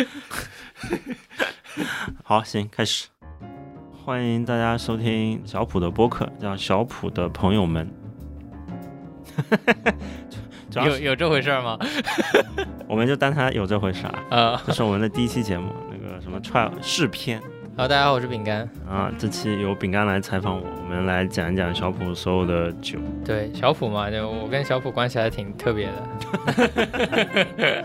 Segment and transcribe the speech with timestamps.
[2.24, 3.08] 好，行，开始。
[4.04, 7.88] 欢迎大家收听小普的播客，叫小普的朋友们。
[10.84, 11.78] 有有这回事儿吗？
[12.88, 14.24] 我们就当它有这回事啊。
[14.30, 17.40] 呃这是我们的第一期节目，那个什么 trial 试片
[17.76, 18.68] 好，大家好，我是饼干。
[18.88, 19.10] 啊。
[19.18, 22.98] 这期由饼干来采访我，我们来讲一讲小普所有的酒。
[23.24, 27.84] 对，小普嘛，就我跟小普关系还挺特别的。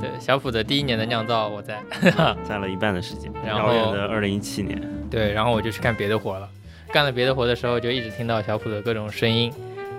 [0.00, 1.80] 对，小普的第一年的酿造我在，
[2.42, 4.80] 在了一半的时间，然后的二零一七年。
[5.10, 6.48] 对，然后我就去干别的活了。
[6.92, 9.52] 干了别的活的时候，就一直听到小普的各种声音，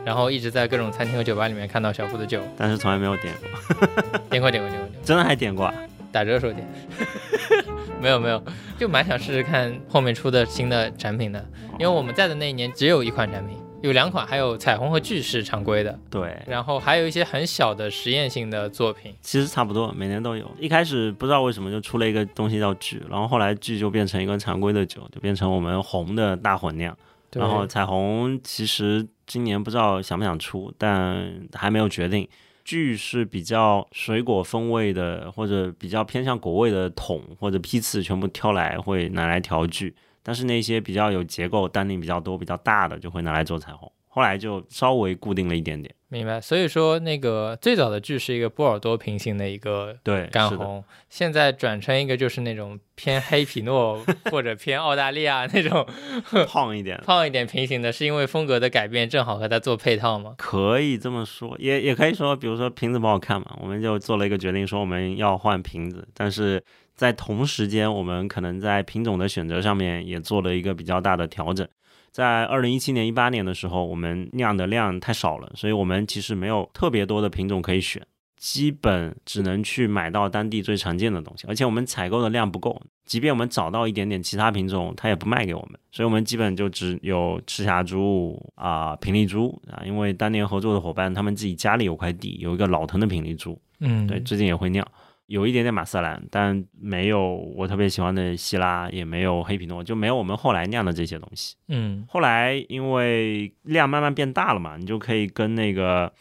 [0.03, 3.87] 然后一直在各种餐厅和酒吧里面看到小普的酒，但是从来没有点过，
[4.29, 5.73] 点过点过点过点过，真的还点过啊？
[6.11, 6.67] 打折的时候点。
[8.01, 8.43] 没有没有，
[8.79, 11.45] 就蛮想试试看后面出的新的产品的，
[11.77, 19.13] 因为我们在的那一年只有一款产品，有两款，还有彩虹和巨是常规的，对，然后还有一些很小的实验性的作品。
[19.21, 20.49] 其实差不多，每年都有。
[20.59, 26.95] 一开始不知道为什么就出了一个东西叫剧，然后后来剧就变成一个常规的酒，就变成我们红的大混酿。
[27.33, 32.27] 然后彩虹其实今年不知道想不想出，但还没有决定。
[32.63, 39.95] 剧是比较水果风味的，或者比较偏向果味的桶或者批次，全部挑来会拿来调剧。
[40.23, 43.91] 但是那些比较有结构、单宁比较多、比较大的，就会拿来做彩虹。
[44.13, 45.95] 后来就稍微固定了一点点。
[46.09, 46.41] 明白。
[46.41, 55.87] 所以说，那个最早的剧是一个波尔多平行的一个对，干红，现在转成一个就是那种偏黑皮诺 或者偏澳大利亚那种
[56.45, 60.35] 胖一点，胖一点平行的，是因为风格的改变正好和它做配套吗？
[60.37, 66.61] 可以这么说，也也可以说，比如说瓶子不好看嘛，我们就做了一个决定，说我们要换瓶子，但是
[67.01, 71.67] 在同时间，我们可能在品种的选择上面也做了一个比较大的调整。
[72.11, 78.05] 在二零一七年、一八年的时候，我们酿的量太少了，所以我们其实没有特别多的品种可以选，
[78.37, 94.87] 基本只能去买到当地最常见的东西，而且我们采购的量不够，即便我们找到一点点其他品种，它也不卖给我们，所以我们基本就只有赤霞珠啊、平丽珠啊，因为当年合作的伙伴他们自己家里有块地，有一个老藤的平丽珠，嗯，对，最近也会酿，
[95.31, 101.55] 有一点点马瑟兰，但没有我特别喜欢的希拉，也没有黑皮诺，就没有我们后来酿的这些东西。
[101.69, 106.11] 嗯，后来因为量慢慢变大了嘛，你就可以跟那个，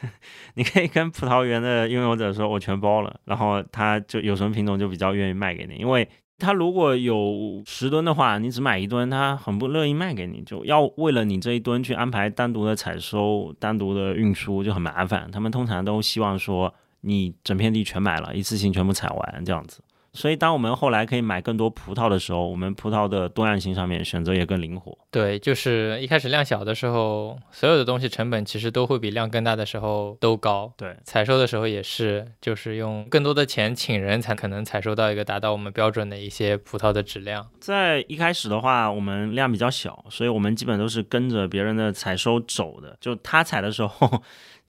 [0.56, 6.08] 你可以跟葡萄园的拥有者说，我全包了，然后他就有什么品种就比较愿意卖给你，因为
[6.38, 15.30] 他如果有十吨的话，你只买一吨，他很不乐意卖给你，就要为了你这一吨去安排单独的采收、单独的运输，就很麻烦。
[15.30, 19.80] 他们通常都希望说你整片地全买了，一次性全部采完这样子。
[20.16, 24.96] 所以，当我们后来可以买更多葡萄的时候，我们葡萄的多样性上面选择也更灵活。
[25.10, 30.72] 对，就是一开始量小的时候，所有的东西成本其实都会比量更大的时候都高。
[30.76, 37.48] 对，采收的时候也是，就是用更多的钱请人才可能采收到一个达到我们标准的一些葡萄的质量。
[37.58, 42.96] 在一开始的话，我们量比较小，所以我们基本都是跟着别人的采收走的。
[43.00, 44.22] 就他采的时候，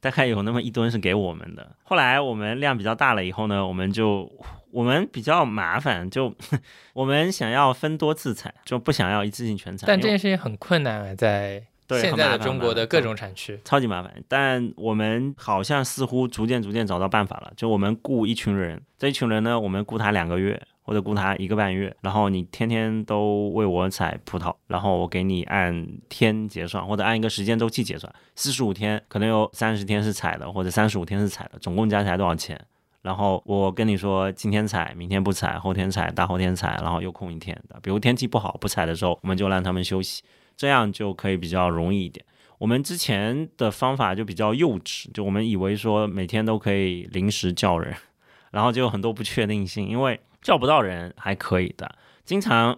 [0.06, 1.68] 大概有那么一吨是给我们的。
[1.82, 4.32] 后来我们量比较大了以后呢，我们就
[4.70, 6.32] 我们比较麻烦，就
[6.94, 9.88] 我们想要分多次采，就不想要一次性全采。
[9.88, 13.60] 但这件事情很困难啊，在对现在的中国的各种产区。
[13.66, 17.52] 超级麻烦，但我们好像似乎逐渐逐渐找到办法了。
[17.58, 32.59] 就我们雇一群人，这一群人呢，我们雇他两个月或者雇他一个半月，然后你天天都为我采葡萄，然后我给你按天结算，或者按一个时间周期结算，四十五天可能有三十天是采的，或者三十五天是采的，总共加起来多少钱？
[33.01, 37.79] 然后我跟你说，今天采，明天不采，后天采，大后天采，然后又空一天的。
[37.81, 40.24] 比如天气不好不采的时候，我们就让他们休息，
[40.56, 42.25] 这样就可以比较容易一点。
[42.57, 47.94] 我们之前的方法就比较幼稚，就我们以为说每天都可以临时叫人，
[48.50, 51.91] 然后就有很多不确定性，因为叫不到人还可以的。
[52.23, 52.78] 经常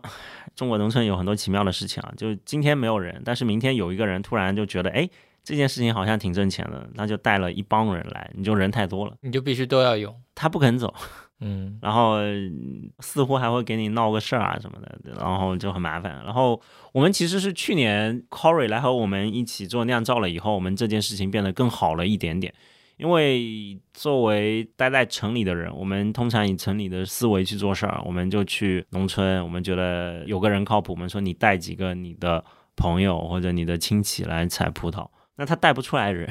[0.55, 5.07] 中国农村有很多奇妙的事情啊，就今天没有人，但是明天有一个人突然就觉得，哎，
[5.43, 10.15] 这件事情好像挺挣钱的，那就带了一帮人来，你就人太多了，你就必须都要用。
[10.33, 10.93] 他不肯走，
[11.41, 16.23] 嗯，然后嗯似乎还会给你闹个事儿啊什么的，然后就很麻烦。
[16.23, 16.61] 然后
[16.93, 22.53] 我们其实是去年 Corey 来和我们一起做酿造了以后，我们这件事情变得更好了一点点。
[22.97, 32.43] 因为作为待在城里的人，我们通常以城里的思维去做事儿，我们就去农村，我们觉得有个人靠谱，我们说你带几个你的
[32.75, 36.29] 朋友或者你的亲戚来采葡萄，那他带不出来人，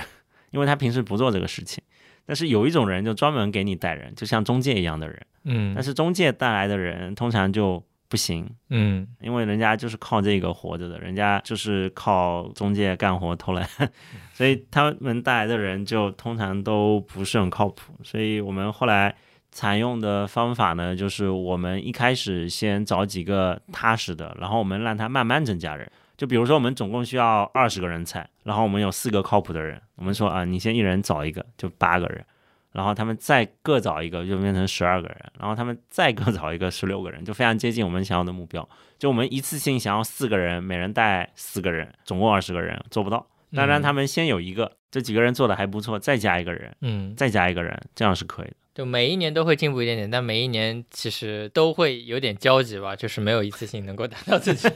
[0.51, 1.83] 因为他平时不做这个事情。
[2.25, 5.27] 但是有一种人就专门给你带人，就像中介一样的人。
[5.45, 13.69] 嗯但是中介带来的人通常就不行，嗯因为人家就是靠这个活着的，人家就是靠中介干活偷懒，
[14.33, 17.93] 所以他们带来的人就通常都不是很靠谱。
[18.03, 19.15] 所以我们后来
[19.51, 25.91] 采用的方法呢，就是我们一开始先找几个踏实的，然后我们让他慢慢增加人。
[26.17, 32.25] 就比如说，我们总共需要二十个人才，然后我们有四个靠谱的人，我们说啊，你先一人找一个，就八个人，
[32.77, 38.69] 然后他们再各找一个，就变成十二个人，然后他们再各找一个，十六个人，就非常接近我们想要的目标。
[38.99, 43.27] 就我们一次性想要四个人，每人带四个人，总共二十个人，做不到。
[43.55, 48.57] 当然他们先有一个，这几个人做的还不错，再加一个人，嗯，再加一个人，这样是可以的。
[48.77, 54.69] 就每一年都会进步一点点，但每一年其实都会有点焦急吧，就是没有一次性能够达到自己，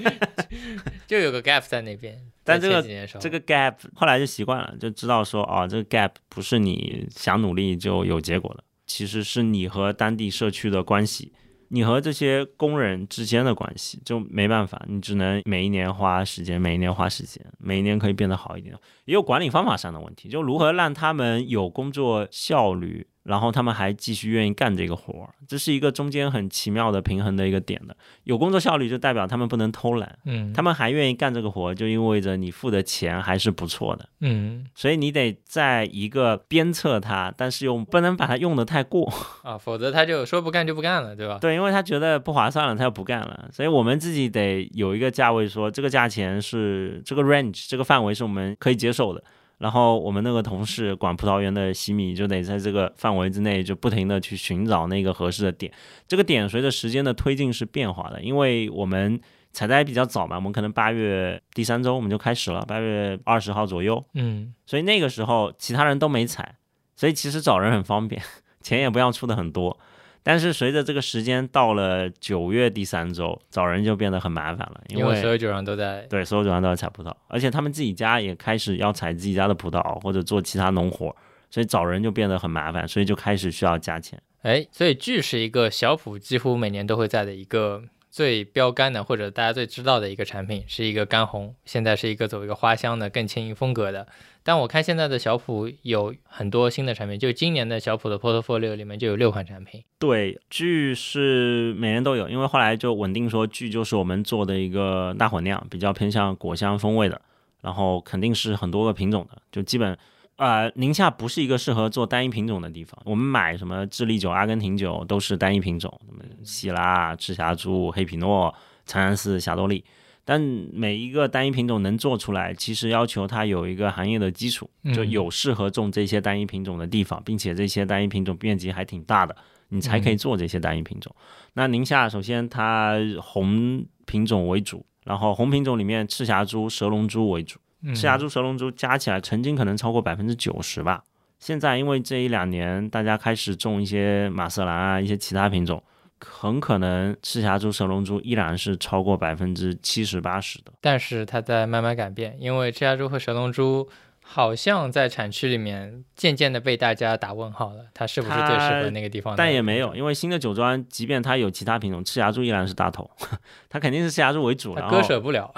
[1.06, 2.18] 就有个 gap 在那边。
[2.42, 2.82] 但这个
[3.20, 11.34] 这个 gap 后来就习惯了，就知道说哦，这个 gap 不是你想努力就有结果的，其实是你和当地社区的关系，
[11.68, 18.74] 你和这些工人之间的关系，就没办法，你只能每一年花时间，每一年花时间，每一年可以变得好一点。
[19.04, 23.06] 也有管理方法上的问题，就如何让他们有工作效率。
[23.22, 27.94] 然后他们还继续愿意干这个活儿，这是一个中间很奇妙的平衡的一个点的。
[28.24, 34.08] 有工作效率就代表他们不能偷懒，嗯，他们还愿意干这个活儿，就意味着你付的钱还是不错的。
[34.20, 39.12] 嗯所以你得在一个鞭策他，但是又不能把它用的太过。
[39.44, 41.38] 啊，否则他就说不干就不干了，对吧？
[41.40, 43.48] 对，因为他觉得不划算了，他就不干了。
[43.52, 49.22] 所以我们自己得有一个价位说，这个价钱是这个 range 这个范围是我们可以接受的。
[49.60, 55.70] 然后我们那个同事管葡萄园的西米就得在这个范围之内，就不停的去寻找那个合适的点。
[56.08, 59.20] 这个点随着时间的推进是变化的，因为我们
[59.52, 66.56] 采摘比较早嘛，我们可能八月第三周我们就开始了，八月二十号左右，嗯所以那个时候其他人都没采，
[66.96, 68.22] 所以其实找人很方便，
[68.62, 69.78] 钱也不要出的很多。
[70.22, 81.14] 但是随着这个时间到了九月第三周，找人就变得很麻烦了，因因为所有酒商都在，对，所有酒商都在采葡萄，而且他们自己家也开始要采自己家的葡萄或者做其他农活，
[81.50, 84.20] 所以找人就变得很麻烦，所以就开始需要加钱。
[84.42, 94.06] 哎，所以剧是一个小普几乎每年都会在的一个最标杆的或者大家最知道的一个产品，是一个干红，现在是一个走一个花香的更轻盈风格的。
[94.42, 99.84] 但我看现在的小普有很多新的产品，就今年的小普的 portfolio 里面就有六款产品。
[99.98, 107.20] 对，聚是每年都有，因为后来就稳定说聚就是我们做的一个大混酿，比较偏向果香风味的，
[107.60, 109.96] 然后肯定是很多个品种的，就基本。
[110.40, 112.98] 呃，宁夏不是一个适合做单一品种的地方。
[113.04, 118.54] 我们买什么智利酒、阿根廷酒都是单一品种，什么希拉、赤霞珠、黑皮诺、
[118.86, 119.84] 长安寺、霞多丽。
[120.24, 120.40] 但
[120.72, 129.36] 每一个单一品种能做出来，其实要求它有一个行业的基础，就嗯有适合种这些单一品种的地方，并且这些单一品种面积还挺大的，
[129.68, 131.14] 你才可以做这些单一品种。
[131.52, 137.58] 那宁夏首先它红品种为主，然后红品种里面赤霞珠、蛇龙珠为主。
[137.82, 141.04] 嗯赤霞珠、蛇龙珠加起来曾经可能超过百分之九十吧。
[141.38, 145.82] 现在因为这一两年大家开始种一些马瑟兰啊，一些其他品种，
[146.20, 150.72] 很可能赤霞珠、蛇龙珠依然是超过百分之七十八十的。
[150.82, 153.88] 但是它在慢慢改变，因为赤霞珠和蛇龙珠
[154.22, 159.34] 好像在产区里面渐渐的被大家打问号了，它是不是最适合那个地方？
[159.34, 163.10] 但也没有，因为新的酒庄，即便它有其他品种，赤霞珠依然是大头，
[163.70, 164.74] 它肯定是赤霞珠为主。
[164.74, 165.50] 它割舍不了。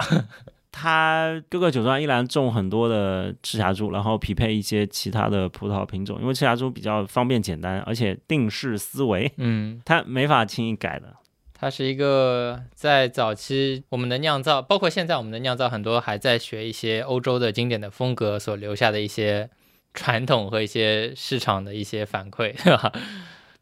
[0.75, 11.13] 它各个酒庄依然种很多的赤霞珠，然后匹配一些其他的葡萄品种，因为赤霞珠比较方便简单，而且定式思维，嗯，它没法轻易改的。
[11.53, 19.47] 它是一个在早期我们的酿造，包括现在我们的酿造，很多还在学一些欧洲的经典的风格所留下的一些
[19.93, 22.91] 传统和一些市场的一些反馈， 对吧？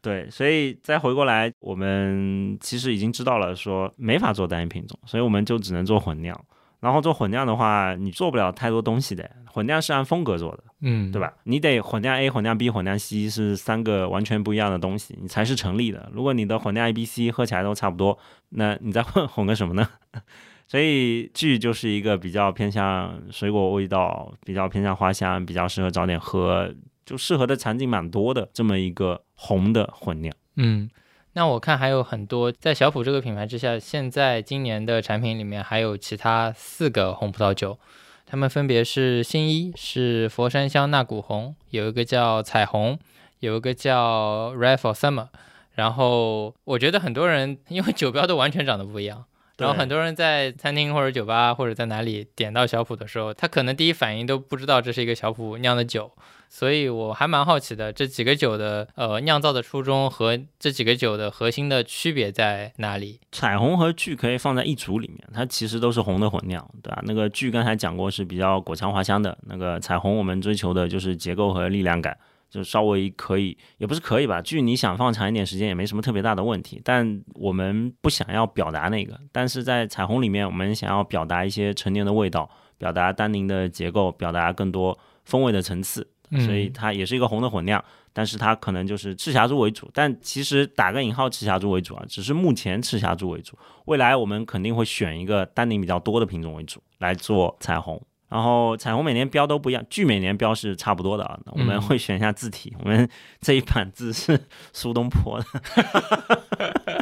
[0.00, 6.34] 对，所以再回过来，我们其实已经知道了，说没法做单一品种，所以我们就只能做混酿。
[6.82, 9.30] 然后做混酿的话，你做不了太多东西的。
[9.46, 11.20] 混酿是按风格做的，嗯对？
[11.20, 11.32] 吧？
[11.44, 16.10] 你得混酿 A、混酿 B、混酿 C 是三个完全不一样的东西，你才是成立的。
[16.12, 19.88] 如果你的混酿 A、B、C 喝起来都差不多，那你再混混个什么呢？
[20.66, 26.74] 所以剧就是一个比较偏向水果味道，比较偏向花香，比较适合早点喝，
[27.04, 30.34] 就适合的场景蛮多的这么一个红的混酿。
[30.56, 30.88] 嗯，
[31.34, 37.78] 那我看还有很多在小普这个品牌之下，现在今年的产品里面还有其他四个红葡萄酒，
[38.26, 42.98] 它们分别是新一，是佛山香纳古红，有一个叫彩虹，
[43.40, 45.28] 有一个叫 Red for Summer。
[45.74, 49.24] 然后我觉得很多人因为酒标都完全长得不一样，
[49.56, 56.12] 然后很多人在餐厅或者酒吧或者在哪里点到小普的时候，他可能第一反应都不知道这是一个小普酿的酒，
[56.52, 63.18] 所以我还蛮好奇的，这几个酒的呃酿造的初衷和这几个酒的核心的区别在哪里？
[63.32, 67.00] 彩虹和聚可以放在一组里面，它其实都是红的混酿，对吧？
[67.06, 72.14] 那个聚刚才讲过是比较果香花香的，那个彩虹我们追求的就是结构和力量感，
[72.50, 76.78] 就稍微可以，也不是可以吧，距你想放长一点时间也没什么特别大的问题。
[76.84, 86.06] 但我们不想要表达那个，但是在彩虹里面，我们想要表达一些陈年的味道，表达单宁的结构，表达更多风味的层次，
[86.40, 87.82] 所以它也是一个红的混酿。
[88.14, 97.98] 但是它可能就是赤霞珠为主，但其实打个引号，赤霞珠为主啊，只是目前赤霞珠为主，未来我们肯定会选一个单宁比较多的品种为主来做彩虹。
[98.28, 101.38] 然后彩虹每年标都不一样，距每年标是差不多的啊。
[101.52, 103.08] 我们会选一下字体，我们
[103.40, 104.38] 这一版字是
[104.74, 105.46] 苏东坡的，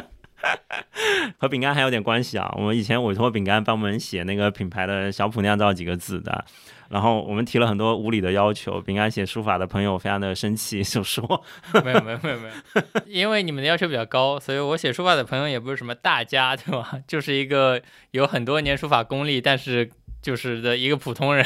[1.37, 2.53] 和饼干还有点关系啊。
[2.57, 6.45] 我们以前委托饼干帮我们写那个品牌的小谱酿造几个字的。
[6.89, 11.41] 然后我们提了很多无理的要求，饼干写书法的朋友非常的生气，就说
[11.85, 16.99] 没有没有没有没有，因为你们的要求比较高，所以我写书法的朋友也不是什么大家，对吧？
[17.07, 17.81] 就是一个
[18.11, 19.89] 有很多年书法功力，但是
[20.21, 21.45] 就是的一个普通人，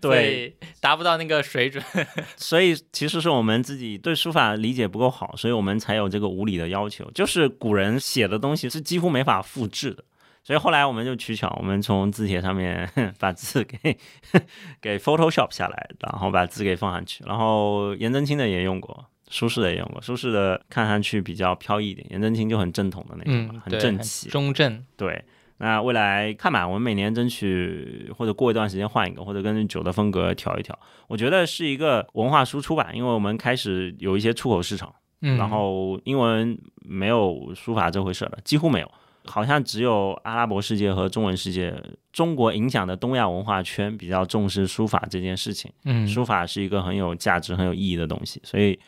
[0.00, 1.84] 对，达不到那个水准。
[2.36, 10.04] 所以其实是我们自己对书法理解不够好，所以我们才有这个无理的要求，就是古人写的东西是几乎没法复制的。
[10.44, 13.98] 所以后来我们就取巧，我们从字帖上面 把字给
[14.80, 17.22] 给 Photoshop 下来，然后把字给放上去。
[17.26, 20.00] 然后颜真卿的也用过，苏轼的也用过。
[20.00, 24.82] 苏轼的看上去比较飘逸一点，颜真卿就很正统的那种，很正气，中正。
[24.96, 25.22] 对，
[25.58, 30.78] 那未来看吧，我们每年争取或者过一段时间换一个，或者根据酒的风格调一调。
[31.08, 38.90] 我觉得是一个文化输出吧，因为我们开始有一些出口市场，然后英文没有书法这回事了，几乎没有。
[39.24, 41.74] 好像只有阿拉伯世界和中文世界，
[42.12, 45.70] 中国影响的东亚文化圈比较重视书法这件事情。
[45.84, 48.40] 嗯，书法是一个很有价值、很有意义的东西。
[48.42, 48.78] 所以，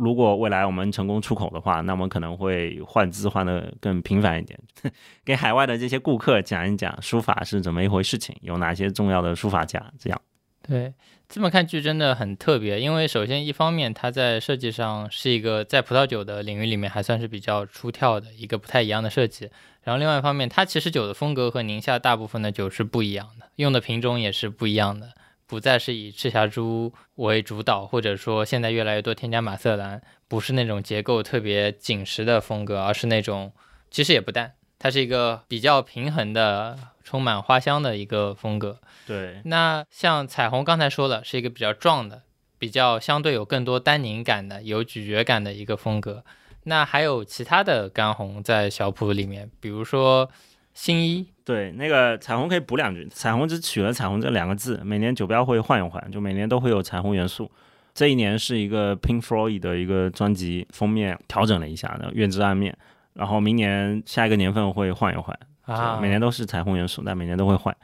[0.00, 4.58] 如果未来我们成功出口的话，那我们可能会换资换的更频繁一点，
[5.24, 9.92] 给海外的这些顾客讲一讲书法是怎么一回事情，有哪些重要的书法家。
[9.98, 10.20] 这样，
[10.66, 10.94] 对，
[11.28, 12.80] 这么看剧真的很特别。
[12.80, 19.50] 因为首先一方面，它在设计上是一个在葡萄酒的领域里面还算是比较出挑的一个不太一样的设计。
[19.82, 25.12] 然后另外一方面，它其实酒的风格和宁夏大部分的酒是不一样的，用的品种也是不一样的，
[25.50, 33.52] 不再是以赤霞珠为主导，或者说现在越来越多添加马瑟兰，不是那种结构特别紧实的风格，而是那种
[33.90, 38.78] 其实也不淡，它是一个比较平衡的、充满花香的一个风格。
[39.08, 42.22] 对，那像彩虹刚才说了，是一个比较壮的、
[42.56, 46.24] 比较相对有更多单宁感的、有咀嚼感的一个风格。
[46.62, 50.30] 那还有其他的干红在小谱里面，比如说
[50.74, 57.50] 新一，对，那个彩虹可以补两句，彩虹只取了彩虹这两个字，每年酒标会换一换，就每年都会有彩虹元素。
[57.92, 62.72] 这一年是一个 Pink Floyd 的一个专辑封面调整了一下的月之暗面，
[63.14, 67.76] 然后明年下一个年份会换一换，啊，每年都是彩虹元素，但每年都会换。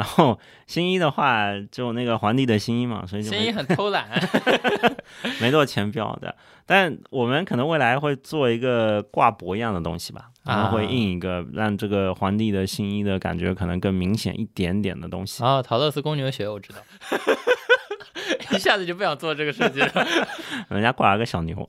[0.00, 4.08] 然后新一的话，就那个皇帝的新一嘛，所以新一很偷懒，
[5.42, 6.34] 没做前标的。
[6.64, 15.44] 但我们可能未来会做一个挂脖一样的东西吧，然后会印一个让这个皇帝的新一的感觉可能更明显一点点的东西。
[15.44, 16.78] 啊，陶乐斯公牛血，我知道。
[18.54, 20.06] 一下子就不想做这个设计了，
[20.70, 21.66] 人家挂了个小牛。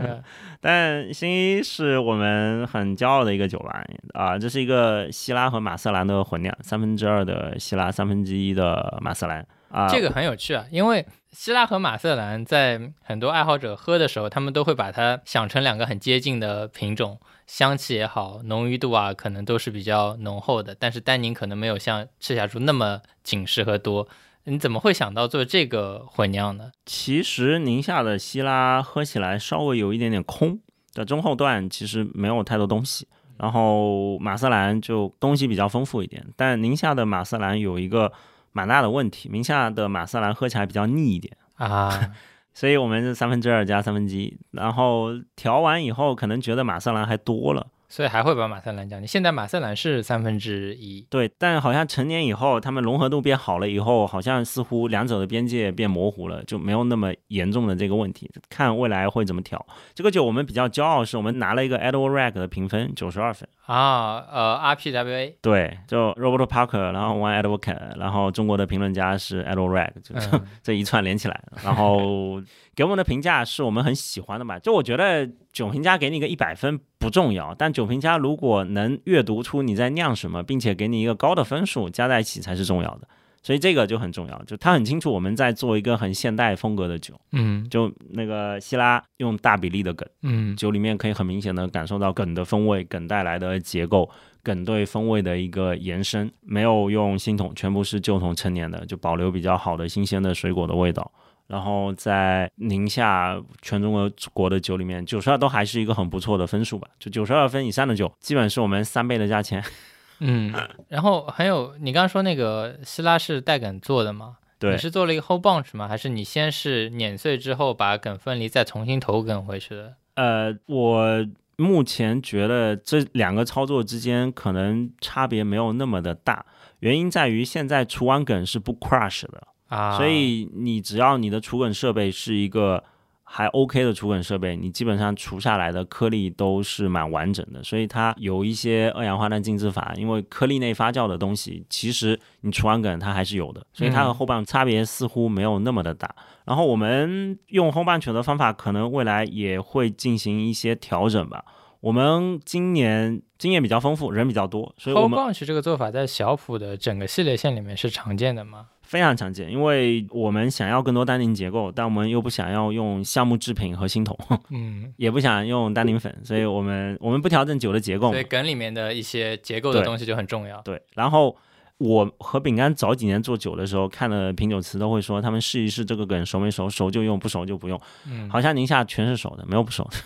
[0.60, 3.82] 但新一是我们很骄傲的一个酒吧
[4.14, 9.88] 啊，这是一个希拉和马瑟兰的混酿，三分之二的希拉，三分之一的马瑟兰啊。
[9.88, 24.06] 这个很有趣啊，因为希拉和马瑟兰在很多爱好者喝的时候，他们都会把它想成两个很接近的品种，香气也好，浓郁度啊，可能都是比较浓厚的，但是单宁可能没有像赤霞珠那么紧实和多。
[24.44, 26.72] 你怎么会想到做这个混酿呢？
[26.84, 30.58] 其实宁夏的希拉喝起来稍微有一点点空，
[30.90, 33.06] 在中后段其实没有太多东西，
[33.38, 36.26] 然后马瑟兰就东西比较丰富一点。
[36.36, 38.12] 但宁夏的马瑟兰有一个
[38.50, 42.10] 蛮大的问题，宁夏的马瑟兰喝起来比较腻一点啊，
[42.52, 47.68] 所以我们是三分之二加三分之一，然后调完以后可能觉得马瑟兰还多了。
[47.92, 49.06] 所以还会把马瑟兰降低。
[49.06, 58.30] 现在马瑟兰是三分之一，对，但好像成年以后，他们融合度变好了以后，好像似乎两者的边界变模糊了，就没有那么严重的这个问题。
[58.48, 59.62] 看未来会怎么调。
[59.92, 70.14] 这个酒我们比较骄傲，是我们拿了一个 Edward Rag 的评分，九十二分啊，呃，RPWA，对，就 Robert Parker，然后 One Edward，然后中国的评论家是 Edward Rag，就
[70.62, 72.40] 这一串连起来，然后。
[72.74, 74.58] 给我们的评价是我们很喜欢的嘛？
[74.58, 83.08] 就我觉得酒评家给你一个一百分不重要，但酒评家如果能阅读出你在酿什么，并且给你一个高的分数，加在一起才是重要的。
[83.44, 87.20] 所以这个就很重要，就他很清楚我们在做一个很现代风格的酒。
[87.32, 94.08] 嗯，就那个希拉用大比例的梗，嗯，酒里面可以很明显的感受到梗的风味，梗带来的结构，
[94.44, 96.30] 梗对风味的一个延伸。
[96.40, 101.10] 没有用新桶，全部是旧桶陈年的，就保留比较好的新鲜的水果的味道。
[101.52, 106.88] 然后在宁夏全中国国的酒里面，九十二都还是一个很不错的分数吧。
[106.98, 109.62] 就九十二分以上的酒，基本是我们三倍的价钱。
[110.20, 110.50] 嗯，
[110.88, 114.38] 然后还有你刚刚说那个希拉是带梗做的吗？
[114.58, 115.86] 对你，是做了一个 whole bunch 吗？
[115.86, 119.94] 还是你先是碾碎之后把梗分离，再重新投梗回去的？
[120.14, 126.46] 呃，我目前觉得这两个操作之间可能差别没有那么的大，
[126.78, 132.84] 原因在于现在除完梗是不 crush 的，啊，所以你只要你的除梗设备是一个
[133.24, 137.62] 还 OK 的除梗设备，你基本上除下来的颗粒都是蛮完整的。
[137.64, 146.14] 所以它有一些二氧化碳浸渍法，因为颗粒内发酵的东西，其实你除完梗它还是有的，所以它和后半差别似乎没有那么的大。
[146.44, 151.42] 然后我们用后半曲的方法，可能未来也会进行一些调整吧。
[151.80, 158.66] 我们今年经验比较丰富，人比较多，所以我 whole 们 bunch 这个做法在小普的整个系列线里面是常见的吗？
[158.92, 164.14] 非常常见，因为我们想要更多单宁结构，但我们又不想要用橡木制品和新桶，
[164.52, 168.24] 嗯，也不想用单宁粉，所以我们我们不调整酒的结构嘛所以。
[168.24, 170.60] 梗里面的一些结构的东西就很重要。
[170.60, 171.34] 对，然后
[171.78, 177.80] 我和饼干早几年做酒的时候，看了品酒词都会说，他们试一试这个梗熟没熟，熟就用，不熟就不用。
[178.06, 179.96] 嗯，好像宁夏全是熟的，没有不熟的，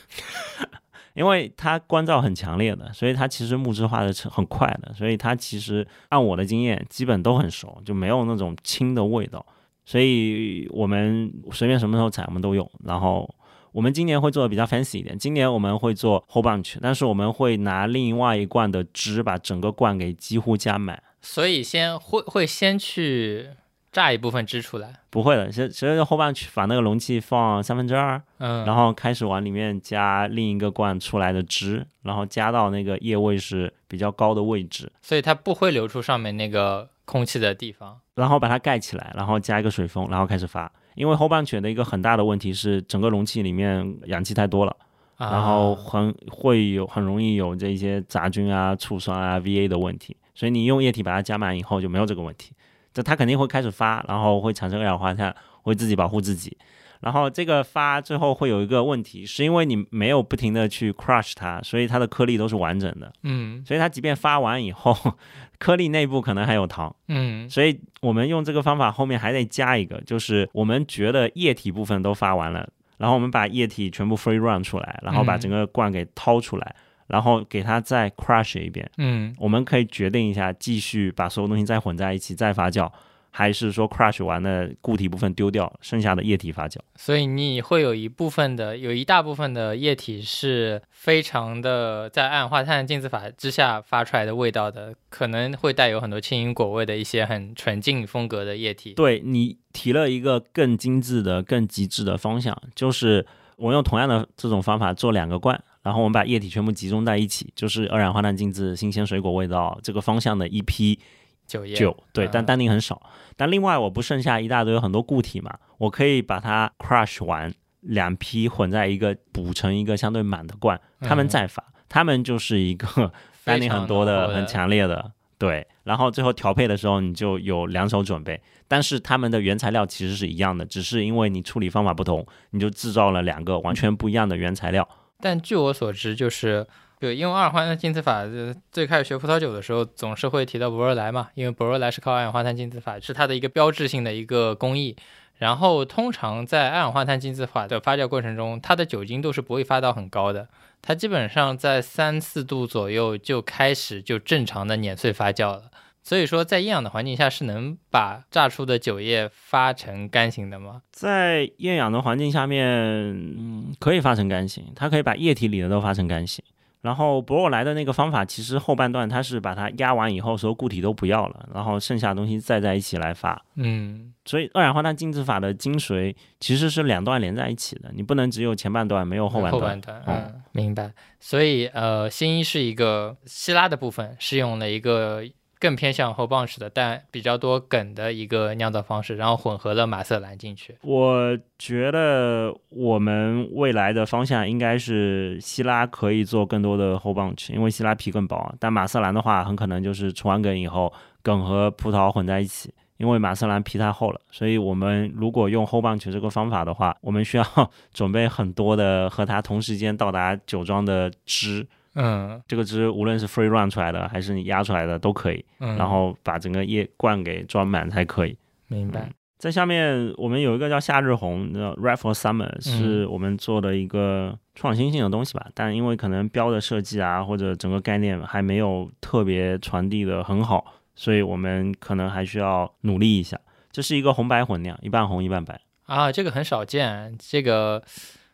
[1.17, 9.45] 因为它光照很强烈的，所以它其实木质化的很快的，所以它其实按我的经验，基本都很熟，就没有那种青的味道。
[9.85, 12.71] 所以我们随便什么时候采，我们都用。
[12.85, 13.33] 然后
[13.73, 21.03] 我们今年会做的比较 fancy 一点，今年我们会做 whole bunch，但是我们会拿另外一罐的汁把整个罐给几乎加满。
[21.23, 23.49] 所以先会会先去
[23.97, 37.99] 榨一部分汁出来，不会的，其实其实后半曲把那个容器放三分之二，嗯，然后开始往里面加另一个罐出来的汁，然后加到那个液位是比较高的位置，所以它不会流出上面那个空气的地方。
[38.17, 40.71] 然后把它盖起来，然后加一个水封，然后开始发。
[40.95, 44.77] 因为后半曲的一个很大的问题是，整个容器里面氧气太多了，
[45.17, 50.15] 啊然后很会有很容易有这些杂菌啊、醋酸啊、VA 的问题。
[50.35, 52.53] 所以你用液体把它加满以后就没有这个问题，
[52.97, 56.57] 这它肯定会开始发，然后会产生二氧化碳，会自己保护自己。
[57.01, 63.13] 然后这个发最后会有一个问题，是因为你没有不停的去 crush 它，所以它的颗粒都是完整的。
[63.23, 64.97] 嗯所以它即便发完以后，
[65.59, 66.97] 颗粒内部可能还有糖。
[67.09, 76.75] 嗯所以我们用这个方法后面还得加一个，就是我们觉得液体部分都发完了，然后我们把液体全部 free run 出来，然后把嗯整个罐给掏出来，
[77.07, 78.91] 然后给它再 crush 一遍。
[78.99, 82.91] 嗯，我们可以决定一下，继续把所有东西再混在一起再发酵，
[83.31, 86.79] 还是说 crush 完的固体部分丢掉，剩下的液体发酵。
[86.95, 98.95] 所以你会有一部分的，有一大部分的液体是非常的在二氧化碳浸渍法之下发出来的味道的，可能会带有很多青柠果味的一些很纯净风格的液体。
[98.95, 110.99] 对你提了一个更精致的、更极致的方向，就是我用同样的这种方法做两个罐，然后我们把液体全部集中在一起，就是二氧化碳浸渍、新鲜水果味道这个方向的一批
[111.47, 111.97] 酒液酒。
[112.13, 113.01] 对，嗯但单宁很少。
[113.37, 123.13] 但另外我不剩下一大堆有很多固体嘛，我可以把它 crush 完，两批混在一个补成一个相对满的罐，他们嗯再发，他们就是一个
[123.45, 125.13] 单宁很多的、很强烈的。
[125.39, 134.89] 对，然后最后调配的时候，你就有两手准备，但是他们的原材料其实是一样的，只是因为你处理方法不同，你就制造了两个完全不一样的原材料。
[135.21, 136.67] 但据我所知，就是
[136.99, 138.25] 对，因为二氧化碳浸渍法，
[138.71, 144.97] 最开始学葡萄酒的时候，总是会提到博若莱嘛，因为博若莱是靠二氧化碳浸渍法，是它的一个标志性的一个工艺。
[145.39, 150.49] 然后通常在二氧化碳浸渍法的发酵过程中，它的酒精度是不会发到很高的，
[150.81, 155.65] 它基本上在三四度左右就开始就正常的碾碎发酵了。
[156.07, 160.83] 所以说，在厌氧的环境下是能把榨出的酒液发成干型的吗？
[160.93, 166.45] 在厌氧的环境下面，嗯，可以发成干型，它可以把液体里的都发成干型。
[166.83, 173.45] 然后博若莱的那个方法，其实后半段它是把它压完以后，所有固体都不要了，然后剩下的东西再在一起来发。
[173.57, 179.61] 嗯，所以二氧化碳浸渍法的精髓其实是两段连在一起的，你不能只有前半段没有后半段。
[179.61, 180.93] 后半段，嗯，明白。
[181.19, 185.25] 所以呃，新一是一个希拉的部分是用了一个
[185.59, 190.77] 更偏向后棒式的，但比较多梗的一个酿造方式，然后混合了马瑟兰进去。
[190.83, 200.93] 我觉得我们未来的方向应该是希拉可以做更多的后 bunch，因为希拉皮更薄，但马瑟兰的话很可能就是除完梗以后，
[201.23, 202.73] 梗和葡萄混在一起。
[202.99, 207.45] 因为马瑟兰皮太厚了，所以我们如果用后棒曲这个方法的话，我们需要
[207.93, 211.67] 准备很多的和它同时间到达酒庄的汁，
[211.97, 218.37] 嗯这个汁无论是 free run 出来的还是你压出来的都可以，嗯，然后把整个液罐给装满才可以。
[218.69, 219.11] 明白。
[219.39, 225.47] 在下面我们有一个叫夏日红的 for Summer，是我们做的一个创新性的东西吧。
[225.55, 233.39] 但因为可能标的设计啊，或者整个概念还没有特别传递的很好，所以我们可能还需要努力一下。
[233.71, 237.83] 这是一个红白混酿，一半红一半白啊，这个很少见，这个。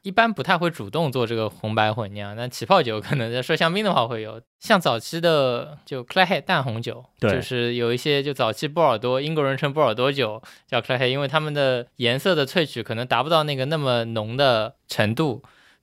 [0.03, 15.43] 一般不太会主动做这个红白混酿，但起泡酒可能在说香槟的话会有，像早期的就 Clay 淡红酒，就是有一些就早期波尔多英国人称波尔多酒叫 Clay，因为他们的颜色的萃取可能达不到那个那么浓的程度。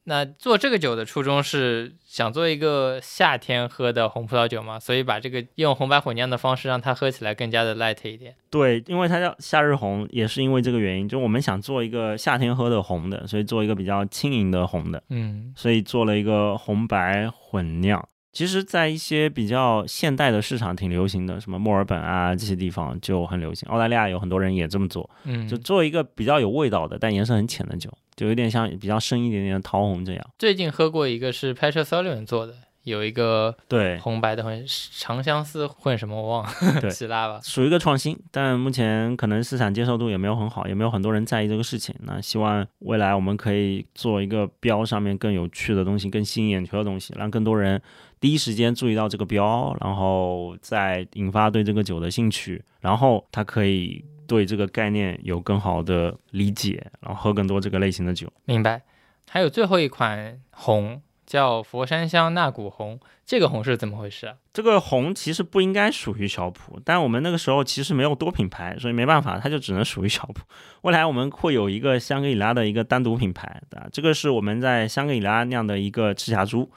[0.09, 8.35] 那做这个酒的初衷是想做一个夏天喝的红葡萄酒嘛，所以把这个用红白混酿的方式让它喝起来更加的 light 一点。
[8.49, 18.03] 对，因为它叫夏日红，也是因为这个原因，就我们想做一个夏天喝的红的，所以做一个比较轻盈的红的，嗯，所以做了一个红白混酿。
[18.31, 23.67] 其实，在一些比较现代的市场挺流行的，什么墨尔本啊这些地方就很流行。
[23.69, 30.29] 澳大利亚有很多人也这么做，嗯，就做一个比较有味道的，但颜色很浅的酒，就有点像比较深一点点的桃红这样。
[30.37, 32.55] 最近喝过一个是 Patrick Sullivan 做的。
[32.85, 34.65] 有一个对红白的混
[34.97, 41.93] 长相思混什么我忘了，对， 希腊吧，属于一个创新，但目前可能市场接受度也没有很好，也没有很多人在意这个事情。
[41.99, 47.79] 那希望未来我们可以做一个标上面更有趣的东西，更吸引眼球的东西，让更多人
[48.19, 58.31] 第一时间注意到这个标，然后再引发对这个酒的兴趣，然后他可以对这个概念有更好的理解，然后喝更多这个类型的酒。
[58.45, 58.81] 明白。
[59.29, 61.01] 还有最后一款红。
[61.29, 64.33] 叫佛山香纳古红，这个红是怎么回事啊？
[64.51, 70.41] 这个红其实不应该属于小普，但我们那个时候其实没有多品牌，所以没办法，它就只能属于小普。
[70.81, 76.67] 未来我们会有一个香格里拉的一个单独品牌的，这个是我们在香格里拉酿的一个赤霞珠，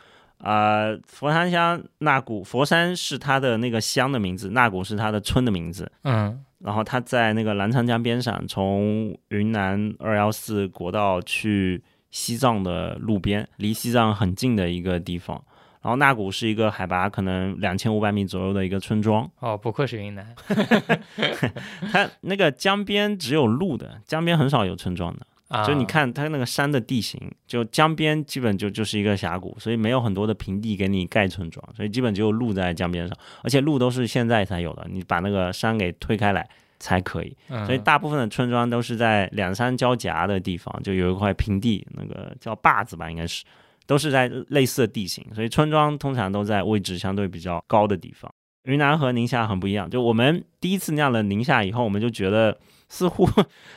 [0.42, 11.82] 啊，佛山乡纳古，佛山是它的那个乡的名字，纳古是它的村的名字，嗯，然后它在那个澜沧江边上，从云南二幺四国道去。
[12.12, 15.42] 西藏的路边，离西藏很近的一个地方。
[15.80, 19.26] 然后纳古是一个海拔可能两千五百米左右的一个村庄。
[19.40, 20.34] 哦，不愧是云南。
[21.90, 25.26] 它那个江边只有路的，江边很少有村庄的。
[25.66, 34.86] 就你看它那个山的地形，就江边基本就就是一个峡谷，所以没有很多的平地给你盖村庄，所以基本只有路在江边上，而且路都是现在才有的。
[34.90, 36.48] 你把那个山给推开来。
[36.84, 43.44] 才可以，所以大部分的村庄都是在两山交夹的地方，就有一块平地，那个叫坝子吧，应该是，
[43.86, 48.28] 都是在类似的地形，所以村庄通常都在位置相对比较高的地方。
[48.64, 52.58] 云南和宁夏很不一样，就我们第一次酿了宁夏以后，我们就觉得
[52.92, 53.26] 似乎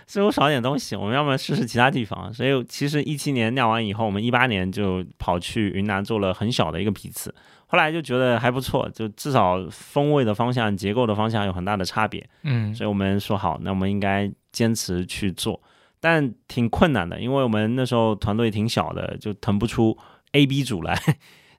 [0.06, 2.32] 似乎少点东西，我们要么试试其他地方。
[2.34, 7.34] 所以其实一七年酿完以后，我们一八年就跑去云南做了很小的一个批次。
[7.65, 15.62] 后来就觉得还不错，就至少风味的方向、结构的方向有很大的差别，嗯，所以我们说好，那我们应该坚持去做，
[16.01, 19.97] 但挺困难的，因为我们那时候团队挺小的，就腾不出
[20.34, 20.99] A、B 组来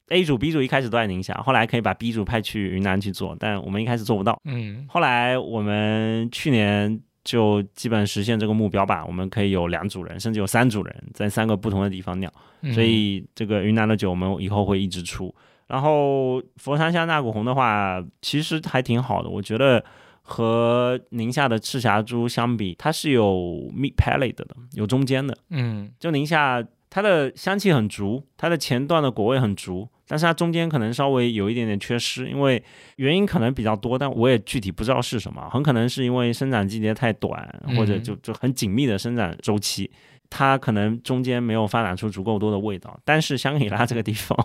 [0.08, 12.32] ，A 组、B 组一开始都在宁夏，后来可以把 B 组派去云南去做，但我们一开始做不到，嗯，后来我们去年就基本实现这个目标吧，我们可以有两组人，甚至有三组人在三个不同的地方酿，
[12.72, 15.34] 所以这个云南的酒我们以后会一直出。
[15.66, 19.84] 然后佛山香纳古红的话，其实还挺好的，我觉得
[20.22, 23.34] 和宁夏的赤霞珠相比，它是有
[23.76, 25.36] mid palate 的，有中间的。
[25.50, 32.62] 嗯，就宁夏它的香气很足，它的前段的果味很足，但是它中间可能稍微有一点点缺失，因为
[32.96, 39.90] 原因可能比较多，但我也具体不知道是什么，很可能是因为生长季节太短，或者就就很紧密的生长周期。
[40.28, 44.36] 它可能中间没有发展出足够多的味道，但是香格里拉这个地方，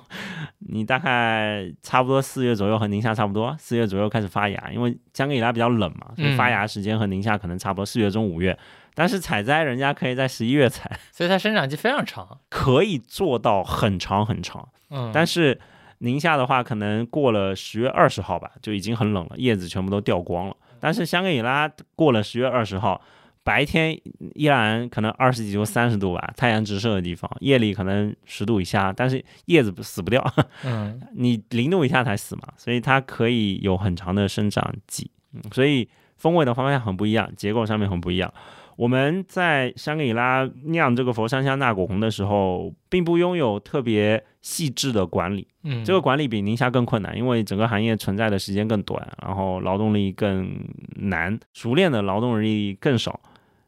[0.60, 8.56] 你大概差不多四月左右和宁夏差不多，四月左右开始发芽，因为香格里拉比较冷嘛，所以发芽时间和宁夏可能差不多四月中五月，
[8.94, 14.68] 但是采摘人家可以在十一月采，所以它生长期非常长， 可以做到很长很长。
[14.90, 15.60] 嗯，但是
[16.00, 20.56] 宁夏的话，可能过了十月二十号吧，就已经很冷了，叶子全部都掉光了。
[20.80, 23.02] 但是香格里拉过了十月二十号。
[23.44, 24.00] 白天
[24.36, 30.24] 依然可能二十几度、三十度吧，太阳直射的地方，夜里可能十度以下，但是叶子死不掉。
[30.64, 35.10] 嗯，你零度以下才死嘛，所以它可以有很长的生长季。
[35.34, 38.32] 嗯，所以风味的方向很不一样，结构上面很不一样。
[38.82, 45.48] 我们在香格里拉酿这个佛山香纳果红的时候，并不拥有特别细致的管理。
[45.62, 50.65] 嗯，这个管理比宁夏更困难，因为整个行业存在的时间更短，然后劳动力更
[50.96, 53.20] 难，熟练的劳动力更少。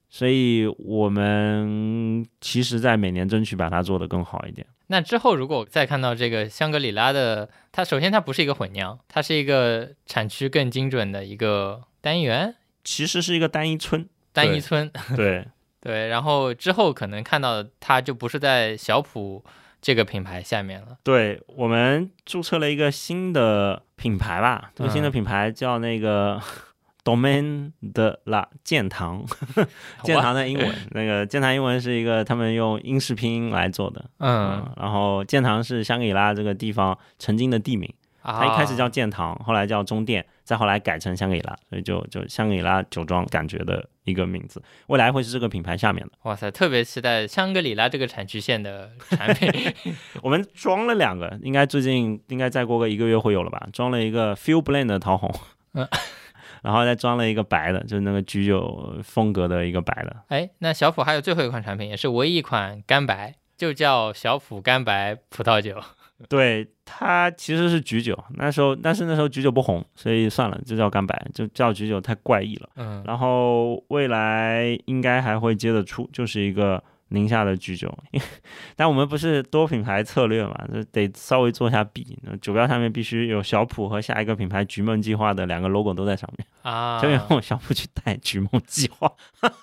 [0.09, 4.65] 所以我们其实，在每年争取把它做得更好一点。
[4.87, 14.09] 那之后，如果再看到这个香格里拉的，它首先它不是一个混酿，它是一个产区更精准的一个单元，其实是一个单一村。
[14.33, 15.45] 单一村， 对
[15.79, 19.43] 对，然后之后可能看到它就不是在小普
[19.81, 20.97] 这个品牌下面了。
[21.03, 25.11] 对，我们注册了一个新的品牌吧，这个新的嗯。
[25.11, 26.41] 品牌叫那个
[27.03, 29.25] Domain 的啦建堂，
[30.03, 37.93] 建堂的英文，那个建堂英文是一个他们用英式拼音来做的，嗯，然后建堂是香格里拉这个地方曾经的地名，
[38.23, 46.11] 它它一开始叫建堂，后来叫中甸，再后来改成香格里拉，所以就就香格里拉酒庄感觉的一个名字，未来会是这个品牌下面的。
[46.23, 49.51] 哇塞，特别期待香格里拉这个产区线的产品。
[50.23, 53.67] 我们装了两个，应该最近应该再过个一个月会有了吧？
[53.73, 55.29] 装了一个 Feel Blend 的桃红，
[55.73, 55.87] 嗯
[56.63, 60.15] 然后再装了一个白的，就是那个居酒风格的一个白的。
[60.29, 65.81] 哎，那小普还有最后一款产品，也是唯一一款干白，就叫小普干白葡萄酒。
[66.29, 72.69] 对，它其实是橘酒，那时候但是那时候橘酒不红，所以算了，就叫干白，就叫橘酒太怪异了。
[72.75, 76.81] 嗯，然后未来应该还会接着出，就是一个
[77.13, 77.95] 宁夏的橘酒，
[78.75, 82.17] 但我们不是多品牌策略嘛，就得稍微做一下比。
[82.23, 89.11] 那酒标上面必须有小普和下一个品牌“菊梦计划”的两个 logo 都在上面，啊，就用小普去带“菊梦计划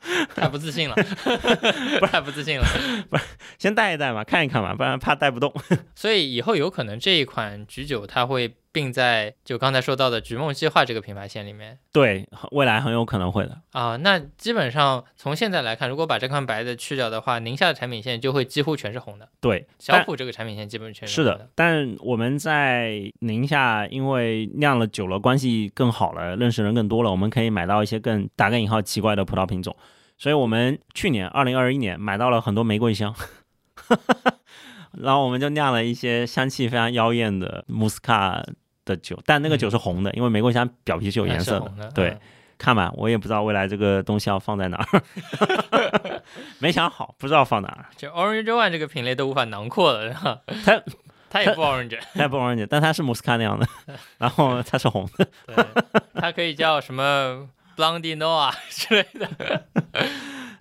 [0.34, 2.64] 太不自信了，不是太不自信了。”，
[3.10, 3.24] 不是
[3.58, 5.52] 先带一带嘛，看一看嘛，不然怕带不动。
[5.94, 13.60] 所以以后有可能这一款菊酒它会并在就刚才说到的“菊梦计划”这个品牌线里面对，未来很有可能会的。
[13.72, 13.96] 啊。
[13.96, 29.76] 那基本上从现在来看，如果把这款白的去掉的话，宁夏的产品线就会几乎全是红的，对，小普这个产品线基本全是红的，但我们在宁夏，因为酿了久了，关系更好了，认识人更多了，我们可以买到一些更打个引号奇怪的葡萄品种。
[30.16, 33.14] 所以我们去年二零二一年买到了很多玫瑰香，
[34.98, 38.42] 然后我们就酿了一些香气非常妖艳的穆斯卡
[38.84, 41.68] 的酒，但那个酒是红的，因为玫瑰香表皮是有颜色的。
[41.78, 42.20] 的，对嗯
[42.60, 45.02] 看吧，我也不知道未来这个东西要放在哪儿，
[46.60, 47.86] 没想好，不知道放哪儿。
[47.96, 50.40] 就 Orange One 这个品类都无法囊括了，是吧？
[50.62, 50.82] 它
[51.30, 53.66] 它也不 Orange，它也不 orange，但它是穆斯卡那样的，
[54.18, 55.26] 然后它是红的。
[55.46, 55.64] 对，
[56.20, 57.48] 它可以叫什么
[57.78, 59.64] Blondie Noah 之类的。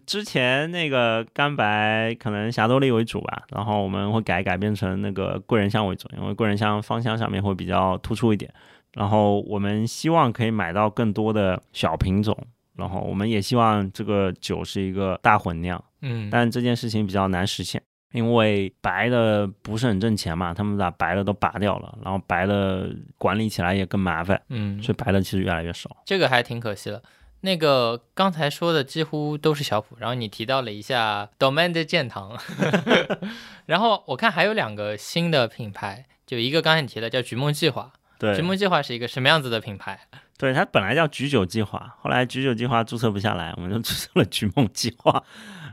[0.09, 8.51] 之前那个干白可能霞多丽为主吧，然后我们会改改变成那个贵人香为主，因为贵人香芳香上面会比较突出一点。
[8.93, 12.35] 然后我们希望可以买到更多的小品种，
[12.75, 17.79] 然后我们也希望这个酒是一个大混酿，嗯，但这件事情比较难实现，
[18.11, 25.95] 因为白的不是很挣钱嘛，他们把白的都拔掉了，然后白的管理起来也更麻烦，嗯，所以白的其实越来越少。
[26.03, 26.99] 这个还挺可惜了。
[27.41, 32.37] 那个刚才说的几乎都是小普，然后你提到了一下 Domain 的建堂
[33.65, 39.99] 然后我看还有两个新的品牌，就一个刚才你提的叫橘梦计划，对橘梦计划是一个什么样子的品牌？
[40.37, 45.23] 对，它本来叫橘酒计划，后来橘酒计划注册不下来，我们就注册了橘梦计划，